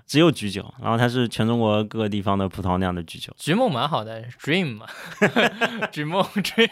[0.07, 0.65] 只有橘酒。
[0.81, 3.33] 然后它是全中国各个地方的葡萄酿的橘酒。
[3.37, 4.87] 橘梦蛮好的，Dream 嘛，
[5.93, 6.71] 橘梦 Dream，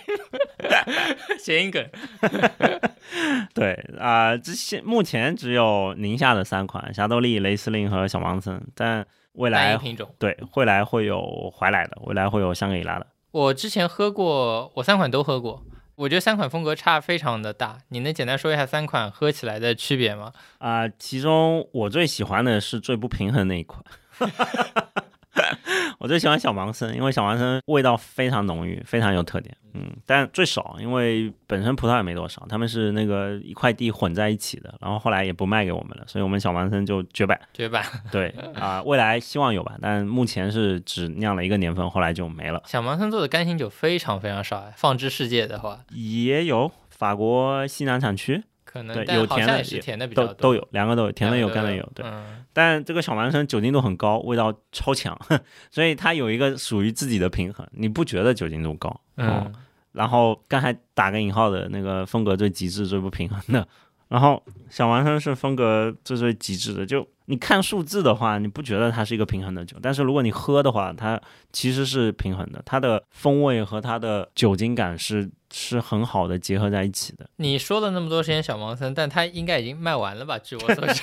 [1.39, 1.85] 谐音梗。
[3.55, 10.09] 对啊、这些目前只有宁夏的三款：霞多丽、雷司令和小芒森，但未来品种。
[10.19, 13.07] 对未来会有怀来的，未来会有香格里拉的。
[13.31, 15.63] 我之前喝过，我三款都喝过，
[15.97, 17.79] 我觉得三款风格差非常的大。
[17.89, 20.33] 你能简单说一下三款喝起来的区别吗？
[20.59, 23.85] 啊、其中我最喜欢的是最不平衡那一款。
[25.99, 29.57] 我最喜欢小芒森，因为小芒森味道非常浓郁，非常有特点。
[29.77, 37.41] 嗯，但最少，因为本身葡萄也没多少，他们是那个一块地混在一起的，然后后来也不卖给我们了，所以我们小芒森就绝版。
[37.53, 37.85] 绝版。
[38.13, 42.63] 对啊、未来希望有吧，但目前是只酿了一个年份，后来就没了。
[42.67, 48.45] 小芒森做的干型酒非常非常少哎，放之世界的话，也有法国西南产区
[48.75, 51.89] 可能对有甜的也甜的比较多，都都有，两个都有，甜的有，干的有。
[51.95, 55.17] 对，嗯，但这个小丸生酒精度很高，味道超强，
[55.71, 58.89] 所以它有一个属于自己的平衡，你不觉得酒精度高？
[58.89, 59.01] 哦
[59.47, 59.55] 嗯，
[59.93, 63.69] 然后刚才打个引号的那个风格最极致、最不平衡的，
[64.09, 66.85] 然后小丸生是风格最最极致的。
[66.85, 71.21] 就你看数字的话，你不觉得它是一个平衡的酒，但是如果你喝的话，它
[71.53, 77.27] 其实是平衡的，它的风味和它的酒精感是是很好的结合在一起的。
[77.37, 80.39] 你说了那么多时间小盲僧，但它应该已经卖完了吧？
[80.39, 81.03] 据我所知，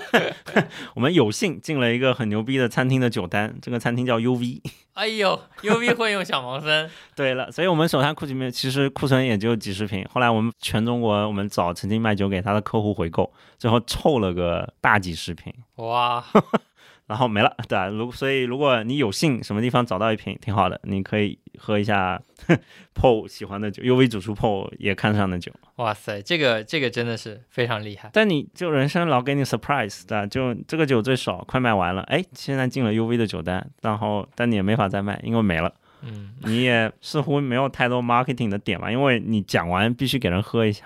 [0.94, 4.60] 我们有幸进了一个很牛逼的餐厅的酒单，这个餐厅叫 UV。
[4.94, 10.04] 哎呦，UV 会用小芒森，对了，所以我们手上库里面其实库存也就几十瓶。
[10.12, 16.24] 后来我们全中国我们找曾经卖酒给他的客户回购，最后凑了个大几十瓶，哇，
[17.08, 17.52] 然后没了。
[17.68, 22.20] 对吧，如所以如果你有幸什么地方找到一瓶挺好的，你可以喝一下
[22.94, 25.52] PO 喜欢的酒，UV 主厨 PO 也看上的酒。
[25.76, 28.10] 哇塞，这个这个真的是非常厉害。
[28.12, 35.72] 但你就人生老给你 surprise 啊，就这个酒最少快卖完了，哎，现在进了 UV 的酒单，然后但你也没法再卖，因为没了。
[36.02, 40.84] 嗯，你也似乎没有太多 marketing 的点吧，因为你讲完必须给人喝一下，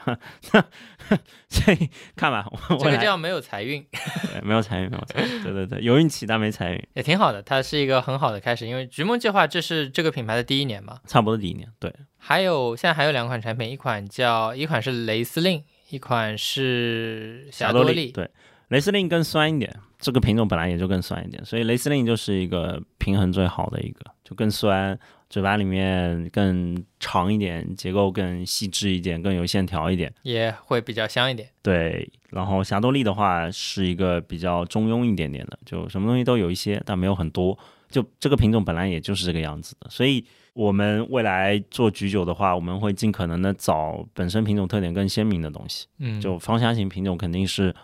[1.48, 2.46] 所以看吧，
[2.80, 18.30] 这个叫没有财运，对，没有财运，没有财运， 对对对，有运气但没财运，也挺好的，它是一个很好的开始，因为橘梦计划这是这个品牌的第一年嘛，差不多第一年，对，还有现在还有两款产品，一款叫一款是雷司令，一款是霞多丽，对，
[18.68, 24.00] 雷司令更酸一点，这个品种本来也就更酸一点，所以雷司令就是一个平衡最好的一个。
[24.24, 31.48] 就更酸，嘴巴里面更长一点，结构更细致一点，更有线条一点，也会比较香一点。
[31.60, 37.58] 对，然后霞多丽的话是一个比较中庸一点点的，就什么东西都有一些，但没有很多。
[37.90, 45.86] 就这个品种本来也就是这个样子的，所以我们未来做菊酒的话，我们会尽可能的找本身品种特点更鲜明的东西。
[45.98, 47.74] 嗯，就芳香型品种肯定是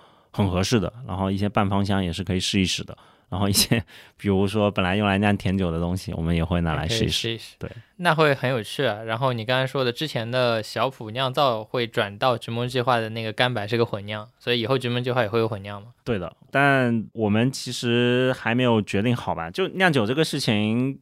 [0.44, 2.96] 很合适的，然后一些半芳香也是可以试一试的。
[3.30, 3.78] 然后一些，
[4.16, 7.38] 比如说本来用来酿甜酒的东西，我们也会拿来试一试。
[7.58, 9.02] 对，那会很有趣啊。
[9.02, 15.88] 然后你刚才说的之前的小普酿造会转到菊梦计划的那个干白是个混酿，所以以后菊梦计划也会有混酿吗？
[16.04, 19.50] 对的，但我们其实还没有决定好吧。
[19.50, 20.98] 就酿酒这个事情，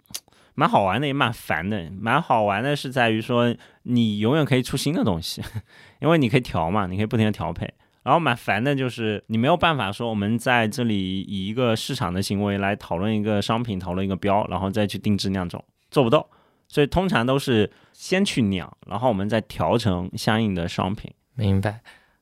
[0.56, 1.88] 蛮好玩的，也蛮烦的。
[1.92, 5.40] 蛮好玩的是在于说，你永远可以出新的东西，
[6.02, 7.72] 因为你可以调嘛，你可以不停的调配。
[8.06, 16.24] 然后蛮烦的，就是你没有办法说我们在这里以一个市场的行为来讨论一个商品，讨论一个标，然后再去定制那种，做不到。
[16.68, 21.12] 所以通常都是先去酿，然后我们再调成相应的商品。
[21.34, 21.80] 明白。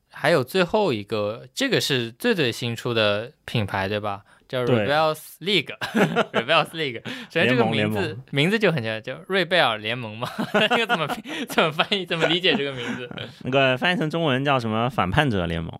[0.09, 4.23] 还有最后一个，这个是最最新出的品牌，对吧？
[4.47, 10.27] 叫 Rebels League，Rebels League， 首先这个名字名字就很像叫瑞贝尔联盟嘛，
[10.69, 11.07] 这个怎么
[11.49, 13.09] 怎么翻译怎么理解这个名字？
[13.43, 14.89] 那个翻译成中文叫什么？
[14.89, 15.71] 反叛者联盟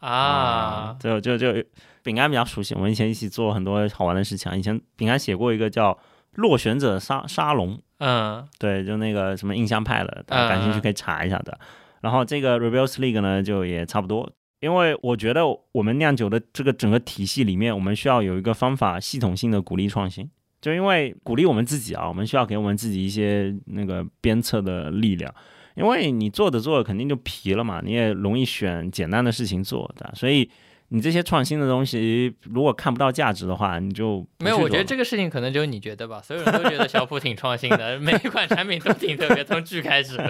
[0.00, 1.52] 啊，就就就
[2.02, 4.56] 饼干比较熟悉，我们以前一起做很多好玩的事情。
[4.56, 5.96] 以前饼干写过一个叫
[6.34, 11.56] 落选者沙沙龙，嗯，对，就那个什么印象派的，大家感兴趣可以查一下的。
[12.00, 14.28] 然后这个 Rebels League 呢，就也差不多。
[14.62, 20.30] 因为我觉得我们酿酒的这个整个体系里面，我们需要有一个方法系统性的鼓励创新。
[20.60, 25.34] 就因为鼓励我们自己啊，我们需要给我们自己一些那个鞭策的力量。
[25.74, 30.48] 因为你做着做着肯定就疲了嘛，你也容易选简单的事情做的，所以。
[30.94, 34.58] 你这些创新的东西，如果看不到价值的话，你就没有。
[34.58, 40.20] 我觉得这个事情可能只有你觉得吧，所有人都觉得小普挺创新的，每一款产品都挺特别，从剧开始。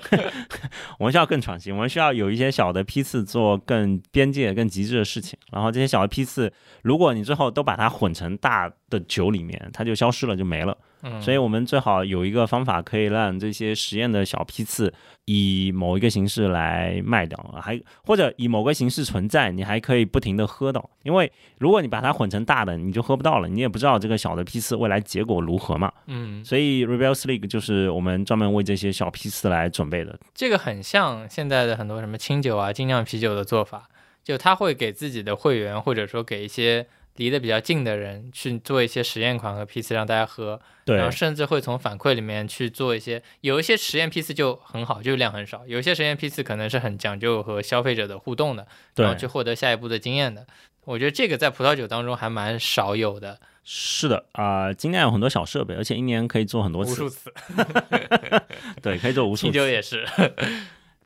[1.00, 5.38] 我们需要更创新，我们需要有一些小的批次做更边界、更极致的事情。
[5.50, 10.76] 然后这些小的批次，如果你最后都把它混成大的酒里面，它就消失了，就没了。
[11.20, 14.92] 所以我们最好有一个方法，可以让这些实验的小批次
[15.24, 20.90] 以某一个形式来卖掉，还或者以某个形式存在，你还可以不停的喝到。
[21.02, 25.92] 因为如果你把它混成大的，你就喝不到了，你也不知道这个小的批次未来结果如何嘛。
[26.06, 30.18] 嗯，所以 Rebel League 就是我们专门为这些小批次来准备的。
[30.34, 33.88] 这个很像现在的很多什么清酒啊、精酿啤酒的做法，
[34.24, 36.86] 就他会给自己的会员，或者说给一些。
[37.16, 50.46] 离得比较近的人去做一些实验款和批次让大家喝，对，然后甚至会从反馈里面去做一些，有一些实验批次就很好，就量很少；有一些实验批次可能是很讲究和消费者的互动的，然后去获得下一步的经验的。
[50.84, 53.40] 我觉得这个在葡萄酒当中还蛮少有的。
[53.64, 57.34] 是的啊，精酿有很多小设备，而且一年可以做很多次，无数次。
[58.80, 59.42] 对，可以做无数。
[59.42, 60.06] 清酒也是。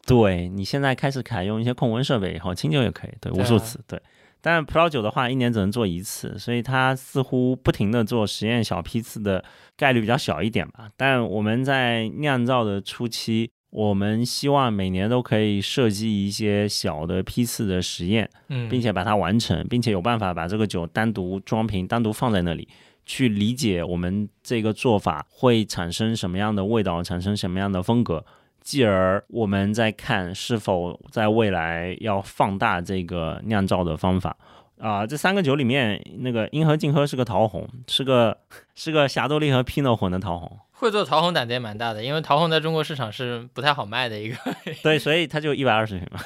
[0.06, 3.98] 对你现在开始采用一些控温设备以后，清酒也可以，对，无数次，对。
[4.42, 9.44] 但葡萄酒的话，一年只能做一次，所以它似乎不停的做实验小批次的
[9.76, 10.88] 概率比较小一点吧。
[10.96, 22.68] 但我们在酿造的初期，我们希望每年都可以设计一些小的批次的实验，嗯，并且把它完成，并且有办法把这个酒单独装瓶，单独放在那里，
[23.04, 28.24] 去理解我们这个做法会产生什么样的味道，产生什么样的风格。
[28.60, 34.36] 继而，我们再看是否在未来要放大这个酿造的方法
[34.78, 35.06] 啊。
[35.06, 38.38] 这三个酒里面，那个银河静喝是个桃红，是个
[38.74, 40.58] 是个霞多丽和 Pinot 混的桃红。
[40.72, 44.36] 会做桃红胆子也蛮大的，因为桃红在中国市场是不太好卖的一个。
[44.82, 46.20] 对，所以它就一百二十瓶嘛。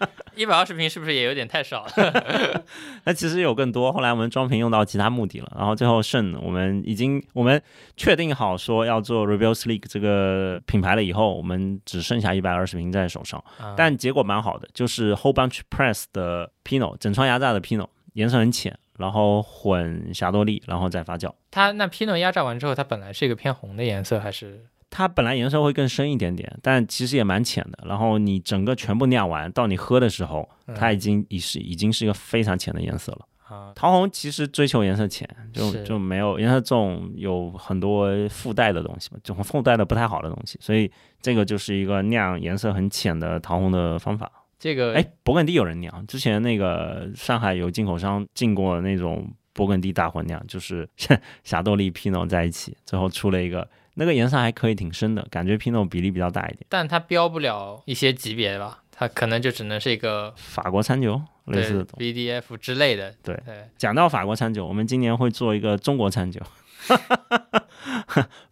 [0.36, 2.64] 一百二十瓶是不是也有点太少了？
[3.04, 3.92] 那其实有更多。
[3.92, 7.60] 后来我们装瓶用到其他目的了，然后最后剩我们已经我们
[7.96, 13.42] 确定好说要做 Rebel Sleek 这个品牌了以后，我们只剩下一百二十瓶在手上。
[13.76, 21.32] 但结果蛮好的，就是 Whole Bunch Press 的 Pinot 整窗压榨的 Pinot，颜色很浅，然后混霞多丽，然后再发酵。
[21.50, 27.84] 它那 Pinot 压榨完之后，它本来是一个偏红的颜色，还是它本来颜色会更深一点点，但其实也蛮浅的。
[27.86, 33.26] 然后你整个全部酿完，到你喝的时候，它已经已是已经是一个非常浅的颜色了。
[33.48, 33.72] 啊？
[33.76, 44.30] 桃红其实追求颜色浅，就就没有颜色重，有很多附带的东西嘛，就附带的不太好的东西，所以这个就是一个酿颜色很浅的桃红的方法。
[44.58, 50.88] 这个哎，勃艮第有人酿，之前那个上海有进口商进过那种勃艮第大混酿，就是
[51.44, 53.68] 霞多丽、皮诺在一起，最后出了一个
[53.98, 56.60] 那个颜色还可以挺深的，感觉皮诺比例比较大一点。
[56.68, 58.82] 但它标不了一些级别吧？
[58.92, 62.12] 它可能就只能是一个法国餐酒类似的东西。
[62.12, 63.14] BDF 之类的。
[63.22, 66.40] 对对，讲到法国餐酒，我们今年会做一个中国餐酒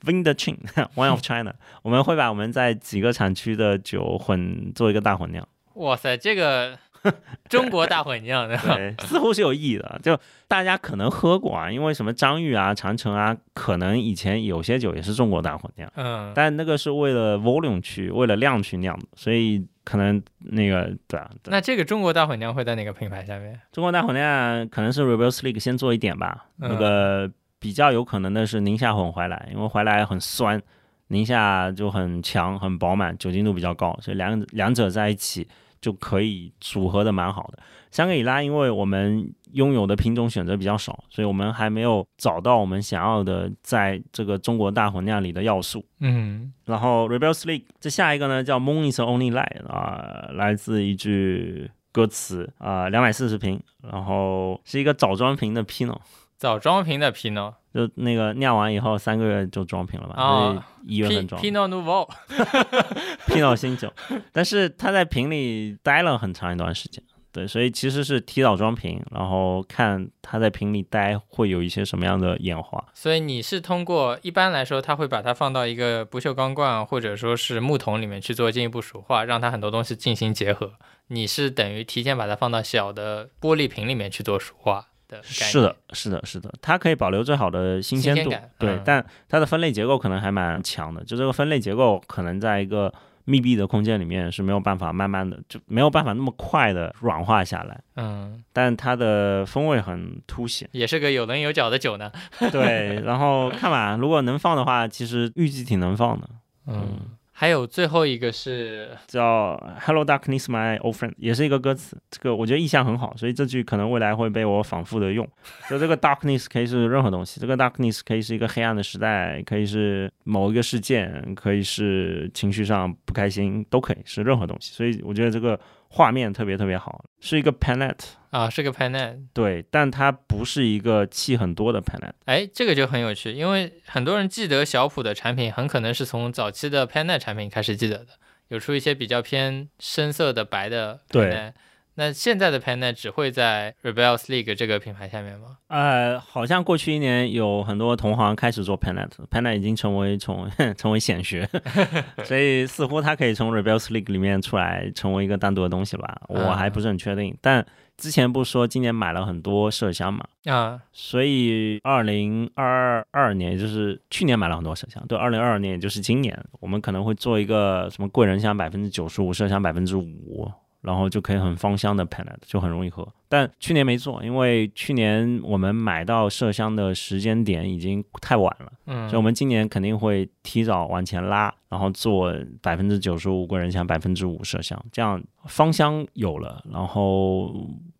[0.02, 0.58] Vin the Chin
[0.96, 5.46] One of China，我们会把我们在几个产区的酒混做一个大混酿。
[5.74, 6.78] 哇塞，这个
[7.48, 10.00] 中国大混酿的，对，似乎是有意义的。
[10.02, 23.60] 就大家可能喝过啊，因为什么张裕啊、长城啊，可能以前有些酒也是中国大混酿，嗯，但那个是为了 volume 去、为了量去酿的，所以可能那个对啊，对那这个中国大混酿会在哪个品牌下面？
[23.72, 26.46] 中国大混酿可能是 Rebel Sleek 先做一点吧。
[26.60, 30.60] 嗯那个比较有可能的是宁夏混怀来，因为怀来很酸，
[31.08, 35.48] 宁夏就很强、很饱满，酒精度比较高，所以两两者在一起
[35.84, 37.58] 就可以组合的蛮好的。
[37.90, 45.84] 香格里拉，因为我们拥有的品种选择比较少，所以我们还没有找到我们想要的在这个中国大混酿里的要素。
[46.00, 56.00] 嗯，然后 Rebel Sleek 这下一个呢叫 Moon is only light 啊、来自一句歌词啊，两百四十瓶，然后是一个枣装瓶的 Pinot，
[56.38, 60.14] 早装瓶的 Pinot，就那个酿完以后三个月就装瓶了吧？
[60.16, 63.92] 哦所以一月份装 Pinot Nouveau，Pinot 新酒，
[64.32, 67.02] 但是它在瓶里待了很长一段时间。
[67.32, 72.86] 对，所以其实是提早装瓶，然后看它在瓶里待会有一些什么样的演化。
[72.94, 80.74] 所以你是通过一般来说，他会把它放到一个不锈钢罐或者说是木桶里面去做进一步熟化，让它很多东西进行结合。
[81.08, 85.22] 你是等于提前把它放到小的玻璃瓶里面去做熟化的。
[85.22, 92.92] 是的，是的，是的，它可以保留最好的新鲜度，鲜对，嗯但它的分类结构可能还蛮强的，就这个分类结构可能在一个
[93.26, 102.12] 密闭的空间里面是没有办法慢慢的，就没有办法那么快的软化下来，嗯，但它的风味很凸显，也是个有棱有角的酒呢。
[102.52, 106.28] 对，然后看吧，如果能放的话，其实预计挺能放的，
[106.66, 106.98] 嗯，
[107.36, 115.28] 还有最后一个是叫 Hello Darkness My Old Friend，也是一个歌词，这个我觉得意象很好，所以这句可能未来会被我反复的用。
[115.68, 124.72] 就这个 Darkness 可以是任何东西，这个 Darkness 可以是一个黑暗的时代，可以是某一个事件，可以是情绪上不开心，都可以是任何东西。
[124.72, 125.58] 所以我觉得这个
[125.94, 129.28] 画面特别特别好，是一个 palette，啊，是个 Panet。
[129.32, 132.14] 对，但它不是一个气很多的 palette。
[132.24, 138.08] 哎，这个就很有趣，因为很多人记得小普的产品，很可能是从早期的 Panet 产品开始记得的，
[138.48, 141.52] 有出一些比较偏深色的白的 Panet。
[141.96, 145.58] 对那现在的 Panet 只会在 Rebels League 这个品牌下面吗？
[145.68, 151.48] 呃，好像过去一年有很多同行开始做 Panet，Panet 已经成为从 成为显学，
[152.24, 156.20] 所以似乎它可以从 Rebels League 里面出来，成为一个单独的东西吧？
[156.28, 157.36] 我还不是很确定。
[157.40, 157.64] 但
[157.96, 170.50] 之前不是说今年买了很多麝香嘛，啊，所以二零二二年，也就是去年买了很多麝香，对，二零二二年也就是今年，我们可能会做一个什么贵人香百分之九十五，麝香百分之五。
[170.84, 173.06] 然后就可以很芳香的 Panet，就很容易喝。
[173.28, 182.32] 但去年没做，因为去年我们买到麝香的时间点已经太晚了，嗯所以我们今年肯定会提早往前拉，然后做
[182.62, 187.52] 百分之九十五贵人香，百分之五麝香，这样芳香有了，然后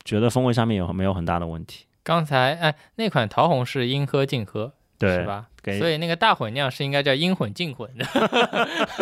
[0.04, 1.86] 觉得风味上面有没有很大的问题？
[2.04, 5.46] 刚才哎，那款桃红是应喝尽喝，对，是吧？
[5.62, 8.06] 给所以那个大混酿是应该叫阴混净混的，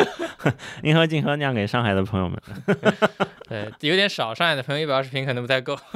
[0.82, 2.40] 阴喝净喝酿给上海的朋友们。
[3.48, 4.34] 对，有点少。
[4.34, 5.76] 上海的朋友一百二十瓶可能不太够。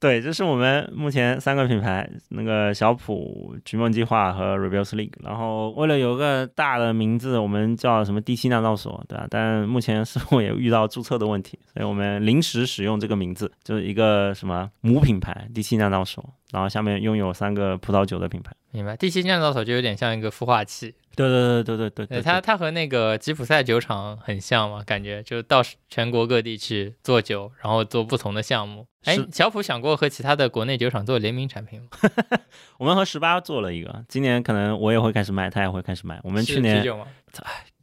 [0.00, 5.12] 对，这是我们目前三个品牌，那个小普、菊梦计划和 Rebels League。
[5.22, 18.52] 然后为了有个大的名字，我们叫什么第七酿造所，对吧、但目前似乎也遇到注册的问题，所以我们临时使用这个名字，就是一个什么母品牌第七酿造所，然后下面拥有三个葡萄酒的品牌。
[18.70, 28.86] 明白，第七酿造所就有点像一个孵化器，对对对对对对对它它和那个吉普赛酒厂很像嘛，感觉就到全国各地去做酒，然后做不同的项目。
[29.04, 31.88] 哎，小普想过和其他的国内酒厂做联名产品吗？
[32.78, 36.16] 我们和十八做了一个，今年可能我也会开始卖，他也会开始卖。
[36.22, 37.06] 我我们去年酒吗？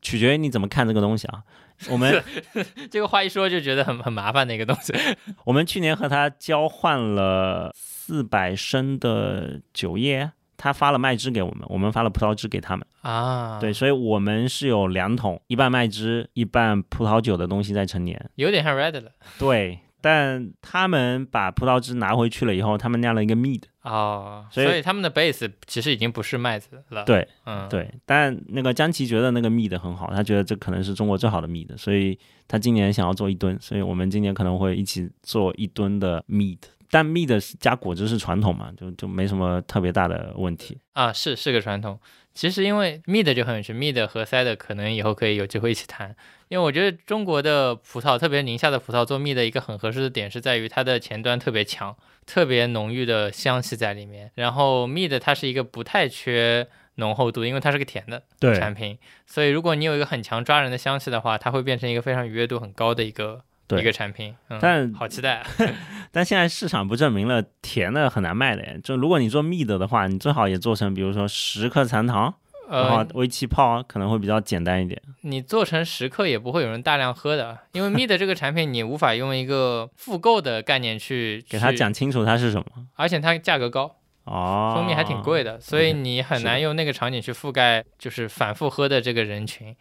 [0.01, 1.43] 取决于你怎么看这个东西啊。
[1.89, 2.23] 我们
[2.91, 4.93] 这个话一说就觉得很很麻烦的一个东西。
[5.45, 10.31] 我们去年和他交换了四百升的酒液，
[10.63, 12.85] 他发了麦汁给我们，我们发了葡萄汁给他们。
[13.01, 18.29] 啊，对，，所以我们是有两桶，一半麦汁，一半葡萄酒的东西在陈年。
[18.35, 19.11] 有点像 Red 了。
[19.39, 23.63] 对，但他们把葡萄汁拿回去了以后，他们酿了一个 mead。
[23.81, 32.15] 哦，所以他们的 base 其实已经不是麦子了。，对嗯，，对，但那个江奇觉得那个 mead 很好，他觉得这可能是中国最好的 mead，所以
[32.47, 36.59] 他今年想要做一吨，所以我们今年可能会一起做一吨的 mead。
[36.91, 40.77] 但 mead 是加果汁是传统嘛，就就没什么特别大的问题。
[40.93, 41.99] 啊，是是个传统。
[42.33, 46.15] 其实因为 mead 就很有趣，mead 和 cider 可能以后可以有机会一起谈。
[46.47, 54.31] 因为我觉得中国的葡萄，特别宁夏的葡萄做 mead 一个很合适的点是在于它的前端特别强，特别浓郁的香气在里面。
[54.35, 63.41] 然后 mead 它是一个不太缺浓厚度，因为它是个甜的对产品，所以如果你有一个很强抓人的香气的话，它会变成一个非常愉悦度很高的一个对
[63.79, 64.35] 一个产品。
[64.49, 65.47] 嗯，但好期待啊。
[66.11, 68.79] 但现在市场不证明了，甜的很难卖的耶。
[68.83, 72.33] 就如果你做 mead 的话，你最好也做成，比如说十克残糖，
[72.69, 75.01] 然后呃，微气泡，可能会比较简单一点。
[75.21, 82.65] 你做成十克也不会有人大量喝的，因为 mead 这个产品你无法用一个复购的概念 去给他讲清楚它是什么。
[82.95, 83.95] 而且它价格高，
[84.25, 89.73] 哦，蜂蜜还挺贵的，所以你很难用那个场景去覆盖就是反复喝的这个人群。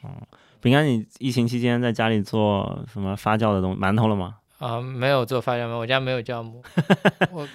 [0.60, 4.36] 饼干，你疫情期间在家里做什么发酵的东馒头了吗？
[4.58, 6.62] 啊、没有做发酵面，我家没有酵母。
[7.32, 7.48] 我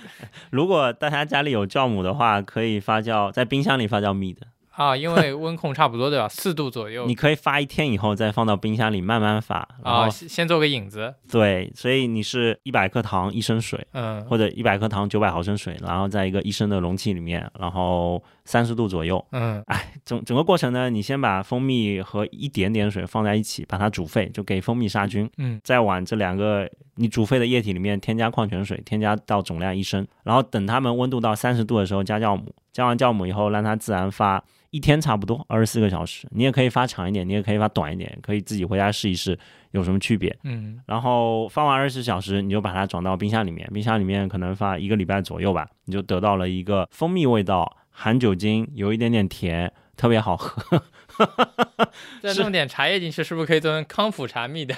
[0.49, 4.41] 如果大家家里有酵母的话，可以发酵在冰箱里发酵蜜的。
[4.71, 6.27] 啊，因为温控差不多对吧？
[6.33, 7.05] 四度左右。
[7.05, 9.65] 你可以发一天以后再放到冰箱里慢慢发。
[9.83, 11.13] 然啊，先做个引子。
[11.31, 19.23] 对，所以你是一百克糖一升水，嗯或者一百克糖九百毫升水，然后在一个一升的容器里面，然后三十度左右。
[19.31, 25.29] 嗯哎整整个过程呢，你先把蜂蜜和一点点水放在一起，把它煮沸，就给蜂蜜杀菌。
[25.37, 39.37] 嗯再往这两个你煮沸的液体里面添加矿泉水，添加到总量一升，然后等它们温度到三十度的时候加酵母，加完酵母以后让它自然发一天差不多二十四个小时，你也可以发长一点，你也可以发短一点，可以自己回家试一试
[39.71, 40.35] 有什么区别。
[40.43, 50.83] 嗯然后发完二十四小时，你就把它转到冰箱里面，冰箱里面可能发一个礼拜左右吧，你就得到了一个蜂蜜味道，含酒精，有一点点甜，特别好喝。
[52.21, 54.75] 再弄点茶叶进去，是不是可以做成康普茶蜜的？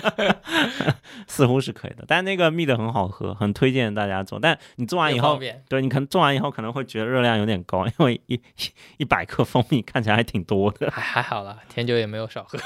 [1.26, 4.38] 似乎是可以的，但那个蜜的很好喝，很推荐大家做。
[4.38, 8.38] 但你做完以后，对你可能做完以后可能会觉得热量有点高，因为一
[8.98, 10.90] 一百克蜂蜜看起来还挺多的。
[10.90, 12.58] 还还好啦，甜酒也没有少喝。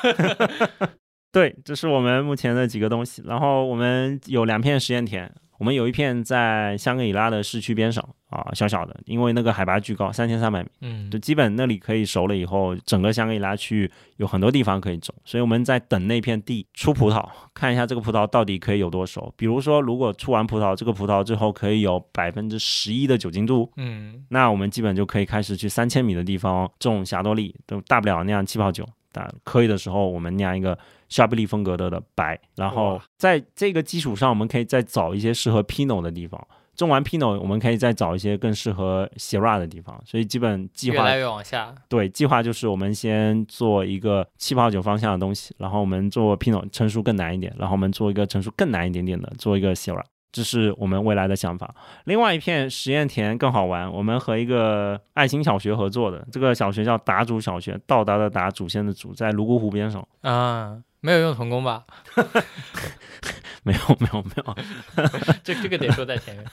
[1.30, 3.22] 对，这是我们目前的几个东西。
[3.24, 17.24] 然后我们有两片实验田，我们有一片在香格里拉的市区边上啊，小小的，因为那个海拔巨高，三千三百米，嗯就基本那里可以熟了以后，整个香格里拉区域有很多地方可以种，所以我们在等那片地出葡萄，
[17.55, 19.32] 看一下这个葡萄到底可以有多熟。
[19.36, 28.84] 比如说，如果出完葡萄，这个葡萄之后可以有百分之十一的酒精度，嗯那我们基本就可以开始去三千米的地方种霞多丽，都大不了那样气泡酒。
[29.14, 30.76] 但可以的时候，我们酿一个
[31.08, 36.46] 夏布利风格的的白，然后在这个基础上，我们可以再找一些适合 Pinot 的地方。
[36.76, 40.02] 种完 Pinot，我们可以再找一些更适合 Syrah 的地方。
[40.04, 41.72] 所以基本计划越来越往下。
[41.88, 50.02] 对，计划就是我们先做一个气泡酒方向的东西，然后我们做 Pinot 成熟更难一点，然后我们做一个成熟更难一点点的，做一个 Syrah，
[50.35, 51.72] 这是我们未来的想法。
[52.07, 60.05] 另外一片实验田更好玩，我们和一个爱心小学合作的，这个小学叫达祖小学，到达的达，祖先的祖，在泸沽湖边上。
[60.22, 61.85] 啊，没有用童工吧？
[63.62, 64.55] 没有，没有，没有，
[65.45, 66.45] 这这个得说在前面。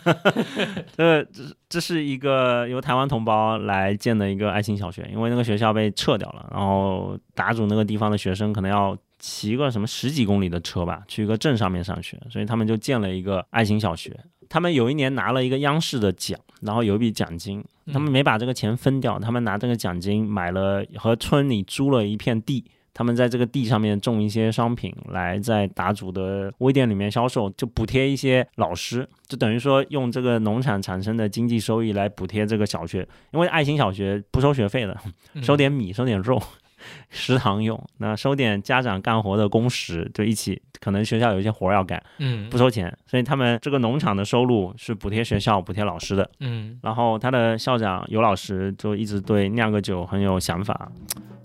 [0.95, 14.13] 这这这是一个由台湾同胞来建的一个爱心小学，因为那个学校被撤掉了，然后达祖那个地方的学生可能要骑个什么十几公里的车吧，去一个镇上面上学，所以他们就建了一个爱心小学。
[14.49, 17.63] 他们有一年拿了一个央视的奖，然后有一笔奖金，
[17.93, 34.99] 他们没把这个钱分掉，他们拿这个奖金买了和村里租了一片地，他们在这个地上面种一些商品，来在达主的微店里面销售，就补贴一些老师，就等于说用这个农产产生的经济收益来补贴这个小学，因为爱心小学不收学费的，
[35.33, 35.41] 嗯。
[35.41, 36.41] 收点米，收点肉。
[37.09, 46.29] 食堂用，那收点家长干活的工时，就一起，可能学校有一些活儿要干，嗯不收钱，所以他们这个农场的收入是补贴学校、补贴老师的。
[46.39, 50.91] 嗯然后他的校长尤老师就一直对酿个酒很有想法，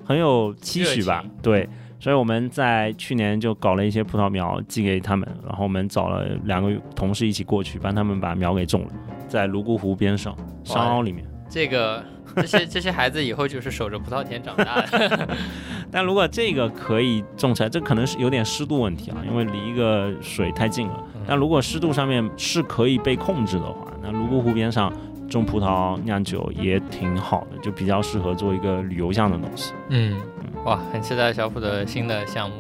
[0.05, 1.25] 很有期许吧？
[1.43, 1.69] 对，
[1.99, 8.91] 所以我们在去年就搞了一些葡萄苗寄给他们，然后我们找了两个同事一起过去帮他们把苗给种了，
[9.29, 11.25] 在泸沽湖边上山凹里面。
[11.49, 12.05] 这个
[12.35, 15.29] 这些这些孩子以后就是守着葡萄田长大的。
[15.91, 21.03] 但如果这个可以种出来，这可能是有点湿度问题啊，因为离一个水太近了。
[21.27, 24.93] 但如果湿度上面是可以被控制的话，那泸沽湖边上
[25.29, 29.73] 种葡萄酿酒也挺好的，就比较适合做一个旅游项的东西。
[29.89, 30.21] 嗯，
[30.65, 32.57] 哇，很期待小普的新的项目。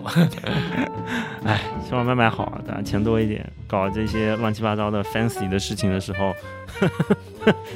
[1.45, 6.33] 哎，希望慢慢好啊，大家钱多一点，搞这些乱七八糟的 fancy 的事情的时候，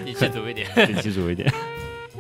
[0.05, 1.53] 底气足一点，底气足一点，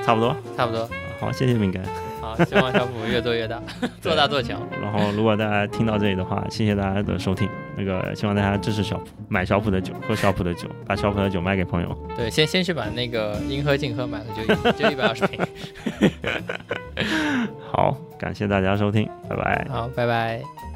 [0.02, 0.88] 差不多，差不多。
[1.20, 1.82] 好，谢谢饼干。
[2.20, 3.60] 好，希望小普越做越大，
[4.00, 4.60] 做大做强。
[4.80, 7.48] 然后，如果大家听到这里的话，谢谢大家的收听。
[7.76, 11.96] 那个，希望大家支持小普，买小普的酒，喝小普的酒，把小普的酒卖给朋友。
[12.16, 15.40] 对，先先去把那个银河净喝买了，就 就一百二十瓶。
[17.70, 19.66] 好，感谢大家收听，拜拜。
[19.70, 20.69] 好，拜拜。